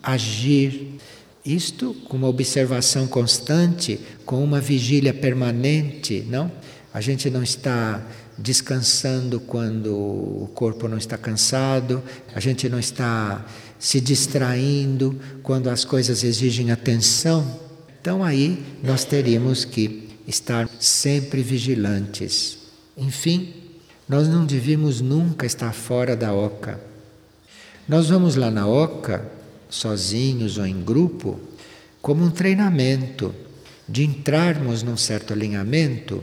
[0.03, 0.99] agir.
[1.45, 6.51] Isto com uma observação constante, com uma vigília permanente, não?
[6.95, 8.05] A gente não está
[8.39, 12.03] descansando quando o corpo não está cansado,
[12.35, 13.45] a gente não está
[13.79, 17.61] se distraindo quando as coisas exigem atenção.
[18.01, 22.59] Então aí nós teríamos que estar sempre vigilantes.
[22.97, 23.55] Enfim,
[24.09, 26.81] nós não devíamos nunca estar fora da oca.
[27.89, 29.27] Nós vamos lá na oca,
[29.69, 31.41] sozinhos ou em grupo,
[32.01, 33.35] como um treinamento
[33.89, 36.23] de entrarmos num certo alinhamento,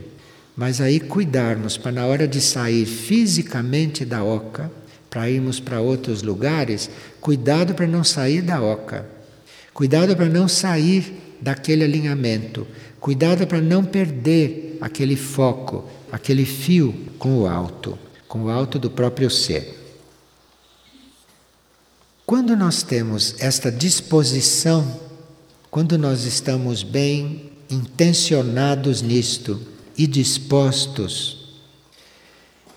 [0.56, 4.70] mas aí cuidarmos para na hora de sair fisicamente da oca,
[5.08, 6.88] para irmos para outros lugares,
[7.20, 9.04] cuidado para não sair da oca.
[9.74, 12.66] Cuidado para não sair daquele alinhamento.
[13.00, 17.98] Cuidado para não perder aquele foco, aquele fio com o alto,
[18.28, 19.78] com o alto do próprio ser.
[22.26, 25.00] Quando nós temos esta disposição,
[25.70, 29.60] quando nós estamos bem intencionados nisto
[29.96, 31.58] e dispostos,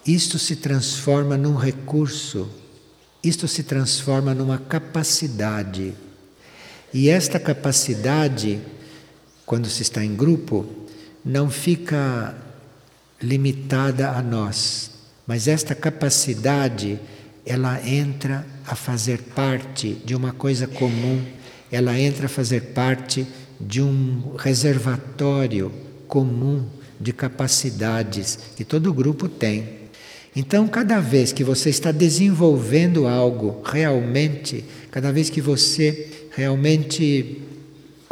[0.06, 2.50] isto se transforma num recurso,
[3.24, 5.94] isto se transforma numa capacidade.
[6.94, 8.60] E esta capacidade,
[9.46, 10.66] quando se está em grupo,
[11.24, 12.36] não fica
[13.22, 14.92] limitada a nós,
[15.26, 17.00] mas esta capacidade
[17.46, 21.22] ela entra a fazer parte de uma coisa comum,
[21.72, 23.28] ela entra a fazer parte
[23.60, 25.72] de um reservatório
[26.08, 26.66] comum
[27.00, 29.84] de capacidades que todo grupo tem.
[30.36, 37.42] Então, cada vez que você está desenvolvendo algo realmente, cada vez que você realmente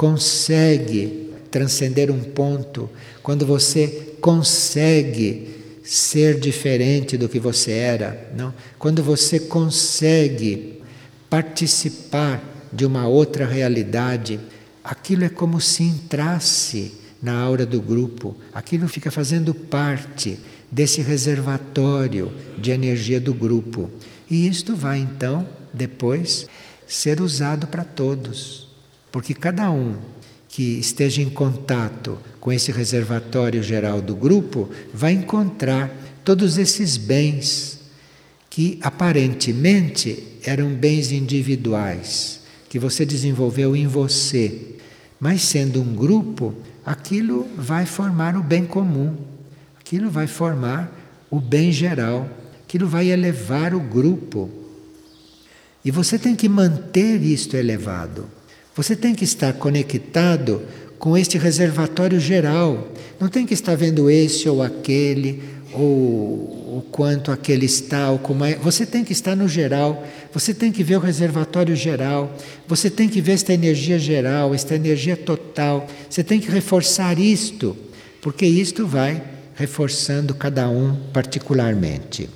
[0.02, 2.89] consegue transcender um ponto,
[3.22, 8.52] quando você consegue ser diferente do que você era, não?
[8.80, 10.82] Quando você consegue
[11.30, 12.41] participar
[12.74, 14.39] de uma outra realidade,
[14.84, 20.39] aquilo é como se entrasse na aura do grupo, aquilo fica fazendo parte
[20.72, 23.88] desse reservatório de energia do grupo.
[24.28, 26.47] E isto vai então, depois,
[26.88, 28.61] ser usado para todos,
[29.12, 29.95] porque cada um
[30.47, 35.89] que esteja em contato com esse reservatório geral do grupo vai encontrar
[36.26, 37.80] todos esses bens
[38.49, 44.76] que aparentemente eram bens individuais, que você desenvolveu em você.
[45.20, 46.53] Mas sendo um grupo,
[46.86, 49.16] aquilo vai formar o bem comum,
[49.80, 50.91] aquilo vai formar
[51.30, 52.30] o bem geral,
[52.64, 54.49] aquilo vai elevar o grupo.
[55.84, 58.28] E você tem que manter isto elevado.
[58.82, 60.64] Você tem que estar conectado
[60.98, 62.92] com este reservatório geral.
[63.20, 65.40] Não tem que estar vendo esse ou aquele,
[65.72, 65.84] ou
[66.80, 68.56] o quanto aquele está, ou como é.
[68.56, 70.04] Você tem que estar no geral.
[70.34, 72.36] Você tem que ver o reservatório geral.
[72.68, 75.86] Você tem que ver esta energia geral, esta energia total.
[76.10, 77.78] Você tem que reforçar isto,
[78.20, 79.24] porque isto vai
[79.54, 82.28] reforçando cada um particularmente.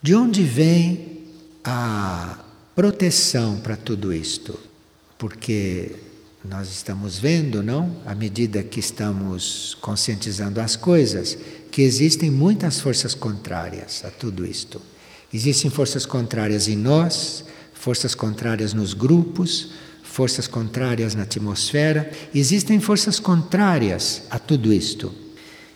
[0.00, 1.17] De onde vem
[1.64, 2.44] a
[2.74, 4.58] proteção para tudo isto,
[5.18, 5.96] porque
[6.44, 11.36] nós estamos vendo, não, à medida que estamos conscientizando as coisas,
[11.70, 14.80] que existem muitas forças contrárias a tudo isto.
[15.32, 17.44] Existem forças contrárias em nós,
[17.74, 25.14] forças contrárias nos grupos, forças contrárias na atmosfera, existem forças contrárias a tudo isto.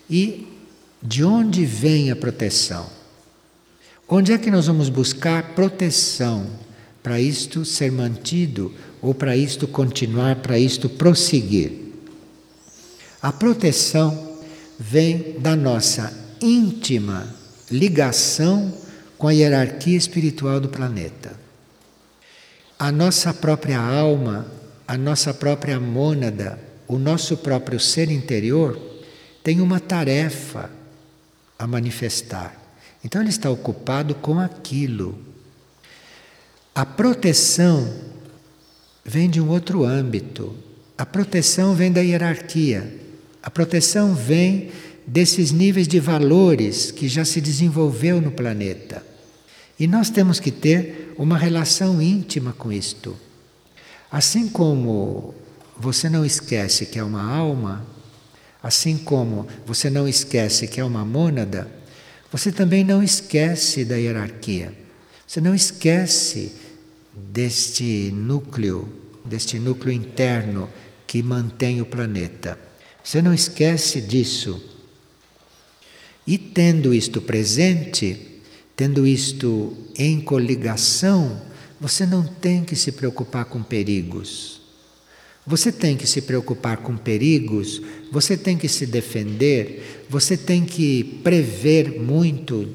[0.08, 0.48] E
[1.02, 3.01] de onde vem a proteção?
[4.14, 6.44] Onde é que nós vamos buscar proteção
[7.02, 11.72] para isto ser mantido ou para isto continuar, para isto prosseguir?
[13.22, 14.36] A proteção
[14.78, 17.26] vem da nossa íntima
[17.70, 18.74] ligação
[19.16, 21.32] com a hierarquia espiritual do planeta.
[22.78, 24.46] A nossa própria alma,
[24.86, 28.78] a nossa própria mônada, o nosso próprio ser interior
[29.42, 30.68] tem uma tarefa
[31.58, 32.61] a manifestar.
[33.04, 35.18] Então ele está ocupado com aquilo.
[36.74, 37.92] A proteção
[39.04, 40.54] vem de um outro âmbito.
[40.96, 43.00] A proteção vem da hierarquia.
[43.42, 44.70] A proteção vem
[45.06, 49.04] desses níveis de valores que já se desenvolveu no planeta.
[49.78, 53.16] E nós temos que ter uma relação íntima com isto.
[54.10, 55.34] Assim como
[55.76, 57.84] você não esquece que é uma alma,
[58.62, 61.68] assim como você não esquece que é uma mônada,
[62.32, 64.72] você também não esquece da hierarquia.
[65.26, 66.52] Você não esquece
[67.14, 68.90] deste núcleo,
[69.22, 70.66] deste núcleo interno
[71.06, 72.58] que mantém o planeta.
[73.04, 74.62] Você não esquece disso.
[76.26, 78.40] E tendo isto presente,
[78.74, 81.42] tendo isto em coligação,
[81.78, 84.61] você não tem que se preocupar com perigos.
[85.46, 87.82] Você tem que se preocupar com perigos,
[88.12, 92.68] você tem que se defender, você tem que prever muito,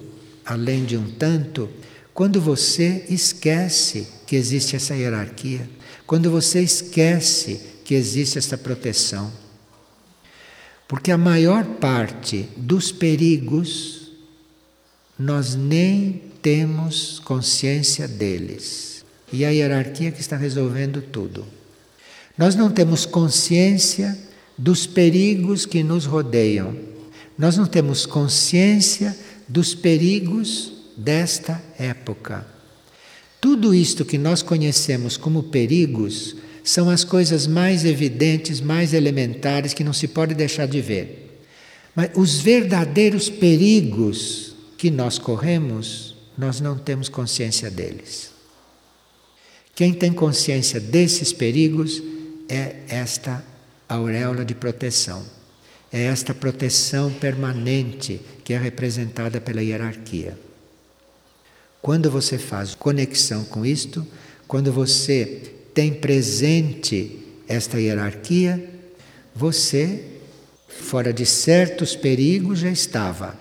[0.45, 1.69] além de um tanto,
[2.13, 5.69] quando você esquece que existe essa hierarquia,
[6.05, 9.31] quando você esquece que existe essa proteção.
[10.87, 14.11] Porque a maior parte dos perigos
[15.17, 19.05] nós nem temos consciência deles.
[19.31, 21.45] E a hierarquia que está resolvendo tudo.
[22.37, 24.17] Nós não temos consciência
[24.57, 26.75] dos perigos que nos rodeiam.
[27.37, 29.17] Nós não temos consciência
[29.47, 32.45] dos perigos desta época.
[33.39, 39.83] Tudo isto que nós conhecemos como perigos são as coisas mais evidentes, mais elementares que
[39.83, 41.41] não se pode deixar de ver.
[41.95, 48.31] Mas os verdadeiros perigos que nós corremos, nós não temos consciência deles.
[49.73, 52.01] Quem tem consciência desses perigos
[52.49, 53.43] é esta
[53.87, 55.23] auréola de proteção.
[55.91, 60.37] É esta proteção permanente que é representada pela hierarquia.
[61.81, 64.05] Quando você faz conexão com isto,
[64.47, 68.69] quando você tem presente esta hierarquia,
[69.33, 70.03] você,
[70.67, 73.37] fora de certos perigos, já estava.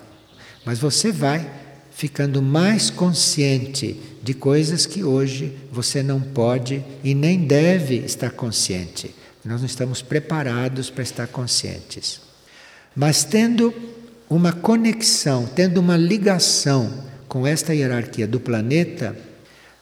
[0.63, 1.49] Mas você vai
[1.91, 9.15] ficando mais consciente de coisas que hoje você não pode e nem deve estar consciente.
[9.45, 12.19] Nós não estamos preparados para estar conscientes.
[12.93, 13.73] Mas tendo
[14.29, 19.17] uma conexão, tendo uma ligação com esta hierarquia do planeta,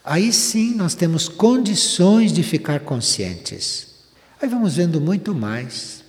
[0.03, 3.87] aí sim nós temos condições de ficar conscientes.
[4.39, 6.03] Aí vamos vendo muito mais.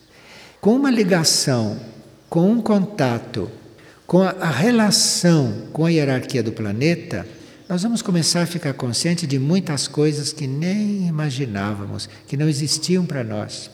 [0.61, 1.80] Com uma ligação,
[2.28, 3.51] com um contato,
[4.07, 7.26] com a, relação com a hierarquia do planeta,
[7.69, 13.05] nós vamos começar a ficar conscientes de muitas coisas que nem imaginávamos, que não existiam
[13.05, 13.71] para nós.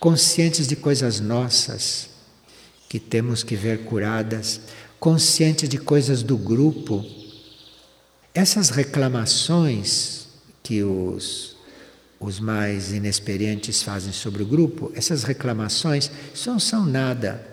[0.00, 2.08] Conscientes de coisas nossas
[2.88, 4.60] que temos que ver curadas,
[4.98, 7.04] conscientes de coisas do grupo
[8.34, 10.26] essas reclamações
[10.60, 11.56] que os,
[12.18, 16.10] os mais inexperientes fazem sobre o grupo, essas reclamações
[16.44, 17.46] não são nada.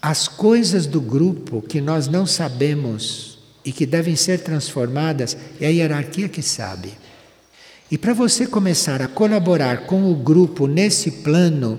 [0.00, 3.35] As coisas do grupo que nós não sabemos
[3.66, 6.92] e que devem ser transformadas é a hierarquia que sabe.
[7.90, 11.78] E para você começar a colaborar com o grupo nesse plano,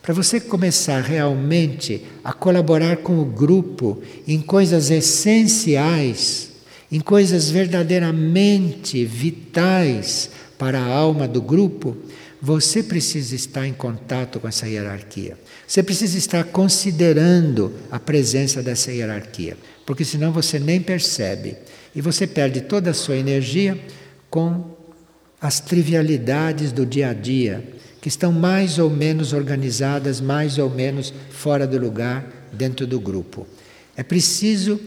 [0.00, 6.56] para você começar realmente a colaborar com o grupo em coisas essenciais
[6.90, 11.96] em coisas verdadeiramente vitais para a alma do grupo,
[12.40, 15.36] você precisa estar em contato com essa hierarquia.
[15.66, 19.56] Você precisa estar considerando a presença dessa hierarquia,
[19.86, 21.56] porque senão você nem percebe
[21.94, 23.78] e você perde toda a sua energia
[24.28, 24.76] com
[25.40, 27.64] as trivialidades do dia a dia,
[28.00, 33.46] que estão mais ou menos organizadas, mais ou menos fora do lugar dentro do grupo.
[33.96, 34.80] É preciso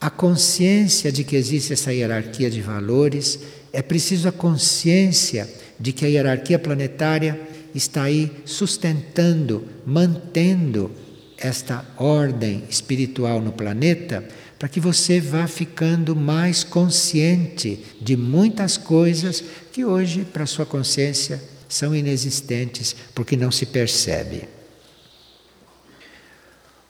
[0.00, 3.40] a consciência de que existe essa hierarquia de valores,
[3.72, 5.48] é preciso a consciência
[5.80, 7.40] de que a hierarquia planetária
[7.74, 10.90] está aí sustentando, mantendo
[11.38, 14.24] esta ordem espiritual no planeta,
[14.64, 21.38] para que você vá ficando mais consciente de muitas coisas que hoje, para sua consciência,
[21.68, 24.48] são inexistentes, porque não se percebe.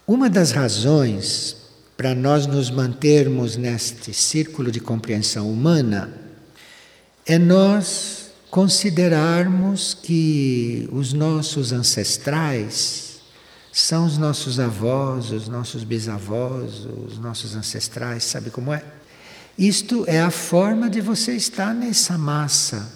[0.06, 1.56] Uma das razões
[1.96, 6.14] para nós nos mantermos neste círculo de compreensão humana,
[7.26, 13.03] é nós considerarmos que os nossos ancestrais
[13.74, 18.84] são os nossos avós, os nossos bisavós, os nossos ancestrais, sabe como é?
[19.58, 22.88] Isto é a forma de você estar nessa massa,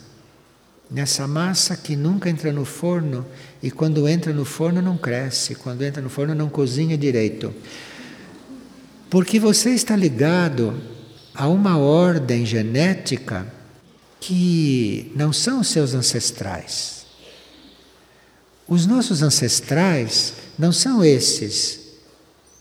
[0.89, 3.27] nessa massa que nunca entra no forno
[3.61, 7.53] e quando entra no forno não cresce, quando entra no forno não cozinha direito.
[9.11, 10.81] Porque você está ligado
[11.35, 13.53] a uma ordem genética
[14.21, 16.98] que não são seus ancestrais.
[18.69, 21.89] Os nossos ancestrais não são esses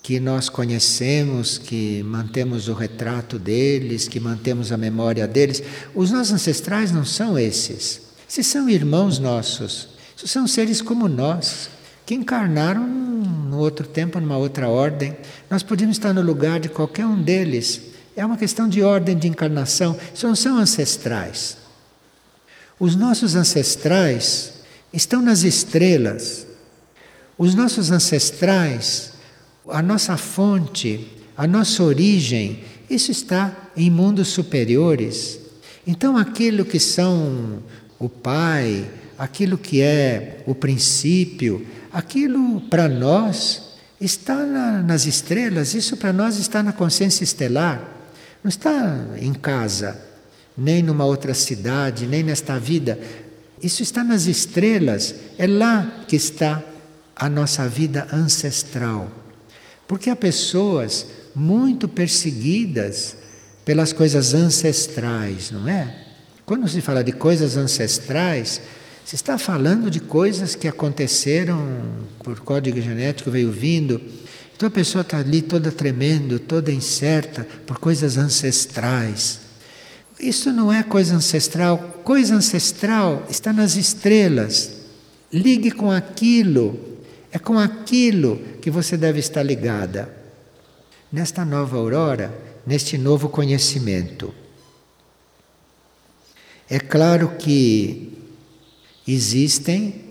[0.02, 5.62] que nós conhecemos, que mantemos o retrato deles, que mantemos a memória deles.
[5.94, 8.04] Os nossos ancestrais não são esses.
[8.26, 11.70] Se são irmãos nossos, são seres como nós,
[12.06, 15.14] que encarnaram no outro tempo, numa outra ordem.
[15.50, 17.82] Nós podíamos estar no lugar de qualquer um deles.
[18.16, 19.98] É uma questão de ordem de encarnação.
[20.14, 21.58] Isso não são ancestrais.
[22.80, 24.54] Os nossos ancestrais
[24.92, 26.48] estão nas estrelas.
[27.38, 29.14] Os nossos ancestrais,
[29.70, 35.40] a nossa fonte, a nossa origem, isso está em mundos superiores.
[35.86, 37.62] Então, aquilo que são
[38.00, 43.64] o Pai, aquilo que é o princípio, aquilo para nós
[44.00, 47.82] está na, nas estrelas, isso para nós está na consciência estelar,
[48.44, 50.08] não está em casa
[50.58, 53.00] nem numa outra cidade, nem nesta vida.
[53.62, 56.64] Isso está nas estrelas, é lá que está
[57.16, 59.10] a nossa vida ancestral.
[59.88, 63.16] Porque há pessoas muito perseguidas
[63.66, 66.06] pelas coisas ancestrais, não é?
[66.46, 68.62] Quando se fala de coisas ancestrais,
[69.04, 71.66] se está falando de coisas que aconteceram
[72.24, 74.02] por código genético, veio vindo.
[74.56, 79.47] Então a pessoa está ali toda tremendo, toda incerta por coisas ancestrais.
[80.20, 81.78] Isso não é coisa ancestral.
[82.04, 84.72] Coisa ancestral está nas estrelas.
[85.32, 86.98] Ligue com aquilo.
[87.32, 90.12] É com aquilo que você deve estar ligada.
[91.12, 92.34] Nesta nova aurora,
[92.66, 94.34] neste novo conhecimento.
[96.70, 98.14] É claro que
[99.08, 100.04] existem,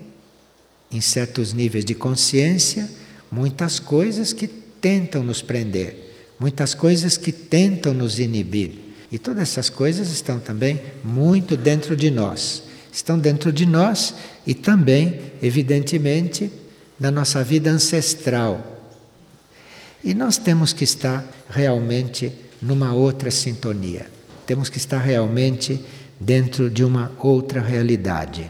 [0.91, 2.89] em certos níveis de consciência,
[3.31, 8.86] muitas coisas que tentam nos prender, muitas coisas que tentam nos inibir.
[9.11, 12.63] E todas essas coisas estão também muito dentro de nós.
[12.91, 14.13] Estão dentro de nós
[14.45, 16.51] e também, evidentemente,
[16.99, 18.75] na nossa vida ancestral.
[20.03, 22.31] E nós temos que estar realmente
[22.61, 24.09] numa outra sintonia.
[24.45, 25.83] Temos que estar realmente
[26.19, 28.49] dentro de uma outra realidade.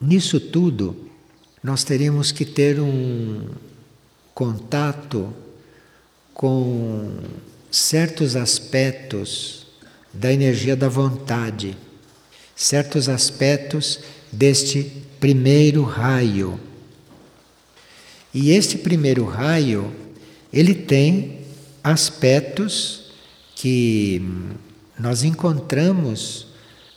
[0.00, 1.08] Nisso tudo,
[1.62, 3.48] nós teríamos que ter um
[4.34, 5.32] contato
[6.32, 7.18] com
[7.70, 9.66] certos aspectos
[10.12, 11.76] da energia da vontade,
[12.56, 14.00] certos aspectos
[14.32, 14.84] deste
[15.20, 16.58] primeiro raio.
[18.32, 19.92] E este primeiro raio,
[20.52, 21.40] ele tem
[21.82, 23.12] aspectos
[23.54, 24.22] que
[24.98, 26.46] nós encontramos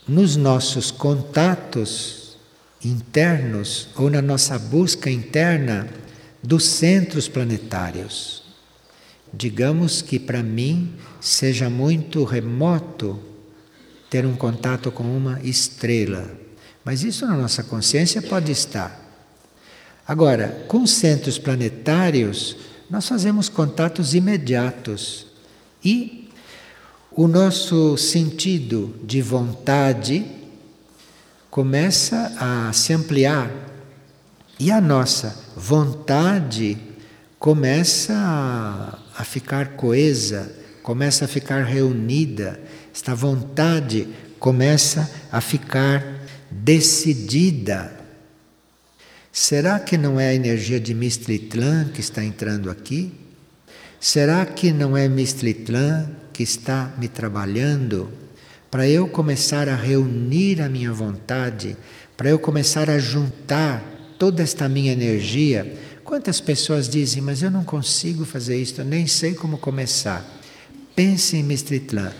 [0.07, 2.37] nos nossos contatos
[2.83, 5.87] internos ou na nossa busca interna
[6.41, 8.40] dos centros planetários.
[9.33, 13.19] Digamos que para mim seja muito remoto
[14.09, 16.29] ter um contato com uma estrela,
[16.83, 18.99] mas isso na nossa consciência pode estar.
[20.05, 22.57] Agora, com centros planetários,
[22.89, 25.27] nós fazemos contatos imediatos
[25.83, 26.29] e
[27.11, 30.25] o nosso sentido de vontade
[31.49, 33.51] começa a se ampliar
[34.59, 36.77] e a nossa vontade
[37.39, 40.51] começa a a ficar coesa,
[40.81, 42.59] começa a ficar reunida,
[42.93, 44.07] esta vontade
[44.39, 46.03] começa a ficar
[46.49, 47.99] decidida.
[49.31, 53.13] Será que não é a energia de Mistritlan que está entrando aqui?
[53.99, 58.09] Será que não é Mistritlan que está me trabalhando
[58.69, 61.77] para eu começar a reunir a minha vontade,
[62.17, 63.83] para eu começar a juntar
[64.17, 65.77] toda esta minha energia?
[66.11, 70.21] Quantas pessoas dizem, mas eu não consigo fazer isso, eu nem sei como começar.
[70.93, 72.11] Pense em Mistritlan.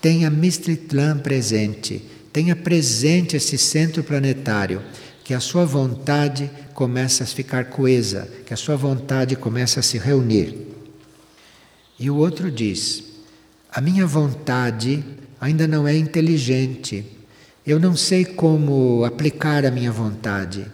[0.00, 2.08] Tenha Mistritlan presente.
[2.32, 4.80] Tenha presente esse centro planetário.
[5.24, 9.98] Que a sua vontade comece a ficar coesa, que a sua vontade comece a se
[9.98, 10.68] reunir.
[11.98, 13.02] E o outro diz:
[13.72, 15.04] a minha vontade
[15.40, 17.04] ainda não é inteligente.
[17.66, 20.64] Eu não sei como aplicar a minha vontade.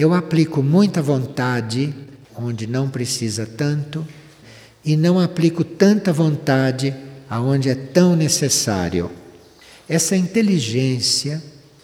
[0.00, 1.94] Eu aplico muita vontade
[2.34, 4.08] onde não precisa tanto
[4.82, 6.96] e não aplico tanta vontade
[7.28, 9.10] aonde é tão necessário.
[9.86, 11.42] Essa inteligência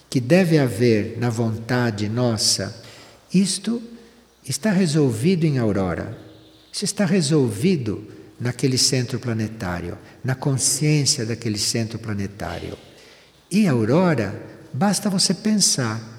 [0.08, 2.82] que deve haver na vontade nossa,
[3.34, 3.82] Isto
[4.48, 6.16] está resolvido em aurora.
[6.72, 8.02] Isso está resolvido
[8.40, 12.78] naquele centro planetário, na consciência daquele centro planetário.
[13.50, 14.40] E aurora,
[14.72, 16.15] basta você pensar,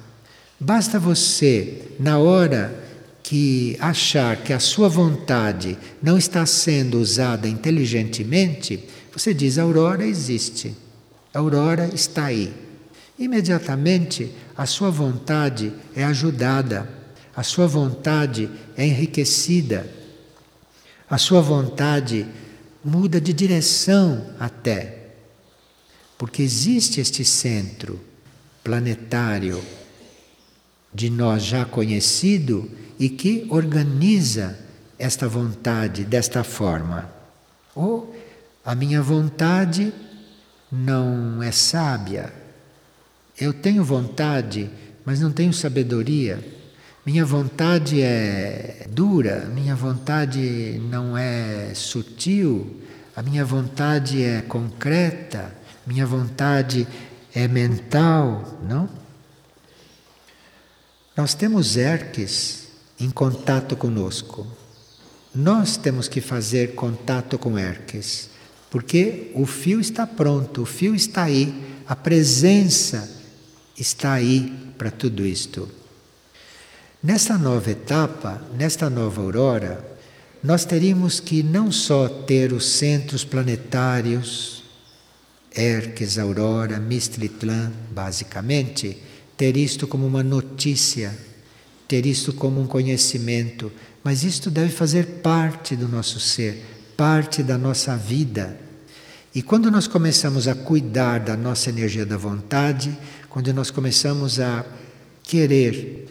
[0.59, 2.83] basta você, na hora
[3.23, 10.05] que achar que a sua vontade não está sendo usada inteligentemente, você diz: a aurora
[10.05, 10.73] existe,
[11.33, 12.53] a aurora está aí.
[13.19, 16.87] Imediatamente a sua vontade é ajudada,
[17.35, 19.85] a sua vontade é enriquecida,
[21.09, 22.25] a sua vontade
[22.83, 25.09] muda de direção até.
[26.17, 27.99] Porque existe este centro
[28.63, 29.61] planetário
[30.97, 32.67] de nós já conhecido
[32.97, 34.57] e que organiza
[34.97, 37.07] esta vontade desta forma.
[37.75, 38.15] Ou
[38.65, 39.93] a minha vontade
[40.71, 42.33] não é sábia.
[43.39, 44.71] Eu tenho vontade,
[45.05, 46.43] mas não tenho sabedoria.
[47.05, 52.81] Minha vontade é dura, minha vontade não é sutil,
[53.15, 55.53] a minha vontade é concreta,
[55.85, 56.87] minha vontade
[57.35, 59.06] é mental, não?
[61.17, 62.67] Nós temos Erques
[62.99, 64.45] em contato conosco.
[65.33, 68.29] Nós temos que fazer contato com Erques,
[68.69, 73.09] porque o fio está pronto, o fio está aí, a presença
[73.75, 75.67] está aí para tudo isto.
[77.01, 79.83] Nesta nova etapa, nesta nova aurora,
[80.43, 84.63] nós teríamos que não só ter os centros planetários,
[85.55, 89.01] Erques, Aurora, Mistritlan, basicamente,
[89.37, 91.17] ter isto como uma notícia,
[91.87, 93.71] ter isto como um conhecimento,
[94.03, 96.65] mas isto deve fazer parte do nosso ser,
[96.97, 98.59] parte da nossa vida.
[99.33, 102.97] E quando nós começamos a cuidar da nossa energia da vontade,
[103.29, 104.65] quando nós começamos a
[105.21, 106.07] querer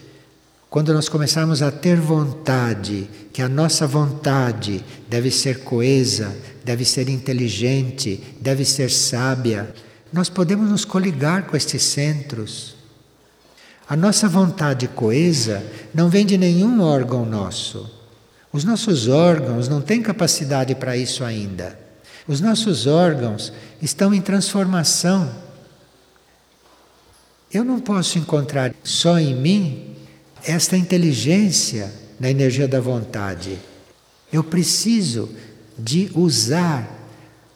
[0.76, 7.08] quando nós começarmos a ter vontade, que a nossa vontade deve ser coesa, deve ser
[7.08, 9.72] inteligente, deve ser sábia,
[10.12, 12.75] nós podemos nos coligar com estes centros.
[13.88, 15.64] A nossa vontade coesa
[15.94, 17.88] não vem de nenhum órgão nosso.
[18.52, 21.78] Os nossos órgãos não têm capacidade para isso ainda.
[22.26, 25.30] Os nossos órgãos estão em transformação.
[27.52, 29.94] Eu não posso encontrar só em mim
[30.42, 33.56] esta inteligência na energia da vontade.
[34.32, 35.30] Eu preciso
[35.78, 36.90] de usar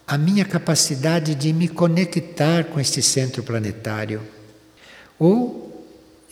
[0.07, 4.21] a minha capacidade de me conectar com este centro planetário.
[5.19, 5.70] Ou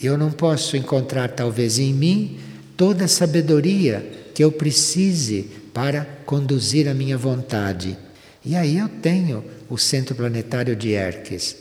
[0.06, 2.40] eu não posso encontrar, talvez, em mim
[2.78, 7.98] toda a sabedoria que eu precise para conduzir a minha vontade.
[8.46, 11.56] E aí eu tenho o centro planetário de Herques.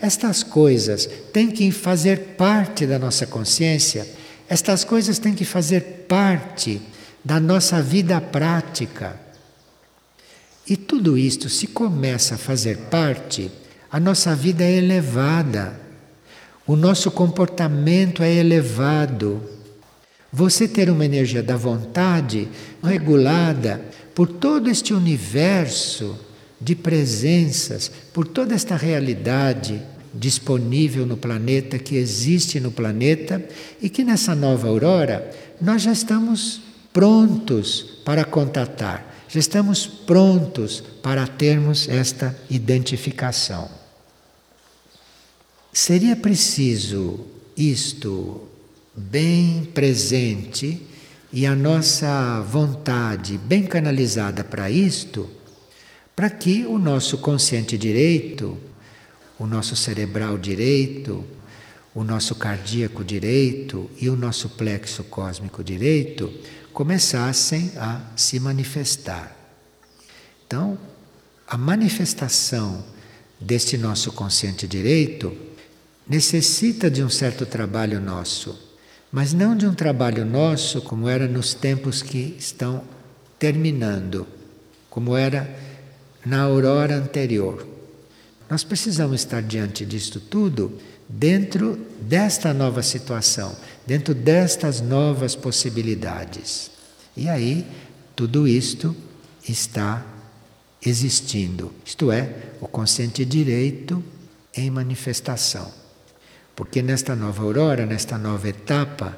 [0.00, 4.06] Estas coisas têm que fazer parte da nossa consciência
[4.52, 6.78] estas coisas têm que fazer parte
[7.24, 9.18] da nossa vida prática.
[10.68, 13.50] E tudo isto, se começa a fazer parte,
[13.90, 15.80] a nossa vida é elevada,
[16.66, 19.42] o nosso comportamento é elevado.
[20.32, 22.48] Você ter uma energia da vontade
[22.82, 23.84] regulada
[24.14, 26.18] por todo este universo
[26.60, 29.82] de presenças, por toda esta realidade
[30.14, 33.42] disponível no planeta, que existe no planeta
[33.80, 36.60] e que nessa nova aurora nós já estamos
[36.92, 43.81] prontos para contatar, já estamos prontos para termos esta identificação.
[45.72, 48.48] Seria preciso isto
[48.94, 50.86] bem presente
[51.32, 55.30] e a nossa vontade bem canalizada para isto,
[56.14, 58.58] para que o nosso consciente direito
[59.42, 61.24] o nosso cerebral direito,
[61.92, 66.32] o nosso cardíaco direito e o nosso plexo cósmico direito
[66.72, 69.36] começassem a se manifestar.
[70.46, 70.78] Então,
[71.46, 72.84] a manifestação
[73.40, 75.36] deste nosso consciente direito
[76.08, 78.58] necessita de um certo trabalho nosso,
[79.10, 82.82] mas não de um trabalho nosso como era nos tempos que estão
[83.38, 84.26] terminando,
[84.88, 85.48] como era
[86.24, 87.66] na aurora anterior.
[88.48, 90.78] Nós precisamos estar diante disto tudo
[91.08, 96.70] dentro desta nova situação, dentro destas novas possibilidades.
[97.16, 97.66] E aí,
[98.14, 98.94] tudo isto
[99.48, 100.04] está
[100.84, 104.02] existindo, isto é, o consciente direito
[104.54, 105.81] em manifestação.
[106.54, 109.16] Porque nesta nova aurora, nesta nova etapa,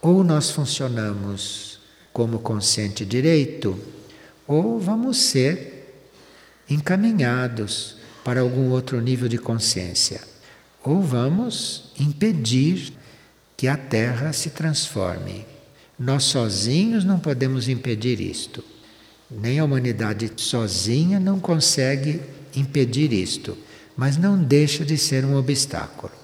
[0.00, 1.80] ou nós funcionamos
[2.12, 3.78] como consciente direito,
[4.46, 6.02] ou vamos ser
[6.68, 10.20] encaminhados para algum outro nível de consciência.
[10.82, 12.92] Ou vamos impedir
[13.56, 15.46] que a Terra se transforme.
[15.98, 18.64] Nós sozinhos não podemos impedir isto.
[19.30, 22.20] Nem a humanidade sozinha não consegue
[22.54, 23.56] impedir isto,
[23.96, 26.23] mas não deixa de ser um obstáculo.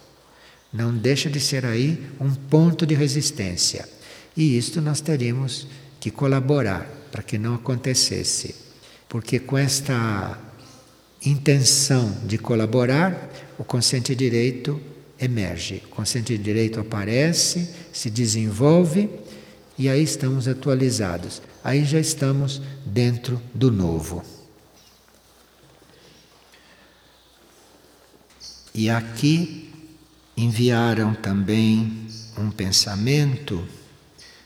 [0.73, 3.89] Não deixa de ser aí um ponto de resistência.
[4.37, 5.67] E isto nós teríamos
[5.99, 8.55] que colaborar para que não acontecesse.
[9.09, 10.39] Porque com esta
[11.25, 14.81] intenção de colaborar, o consciente direito
[15.19, 15.83] emerge.
[15.87, 19.11] O consciente direito aparece, se desenvolve
[19.77, 21.43] e aí estamos atualizados.
[21.63, 24.25] Aí já estamos dentro do novo.
[28.73, 29.70] E aqui
[30.45, 32.07] enviaram também
[32.39, 33.67] um pensamento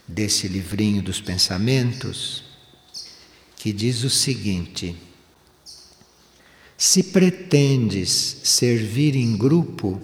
[0.06, 2.44] desse livrinho dos pensamentos
[3.56, 4.96] que diz o seguinte:
[6.76, 8.10] Se pretendes
[8.42, 10.02] servir em grupo,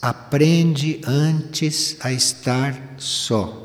[0.00, 3.60] aprende antes a estar só.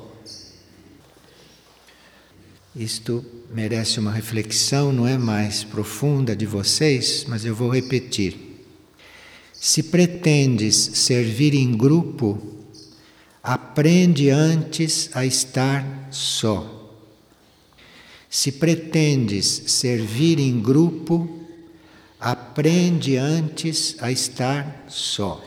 [2.75, 8.46] Isto merece uma reflexão, não é mais profunda de vocês, mas eu vou repetir.
[9.59, 12.37] Se pretendes servir em grupo,
[13.41, 16.75] aprende antes a estar só.
[18.29, 21.27] Se pretendes servir em grupo,
[22.19, 25.46] aprende antes a estar só.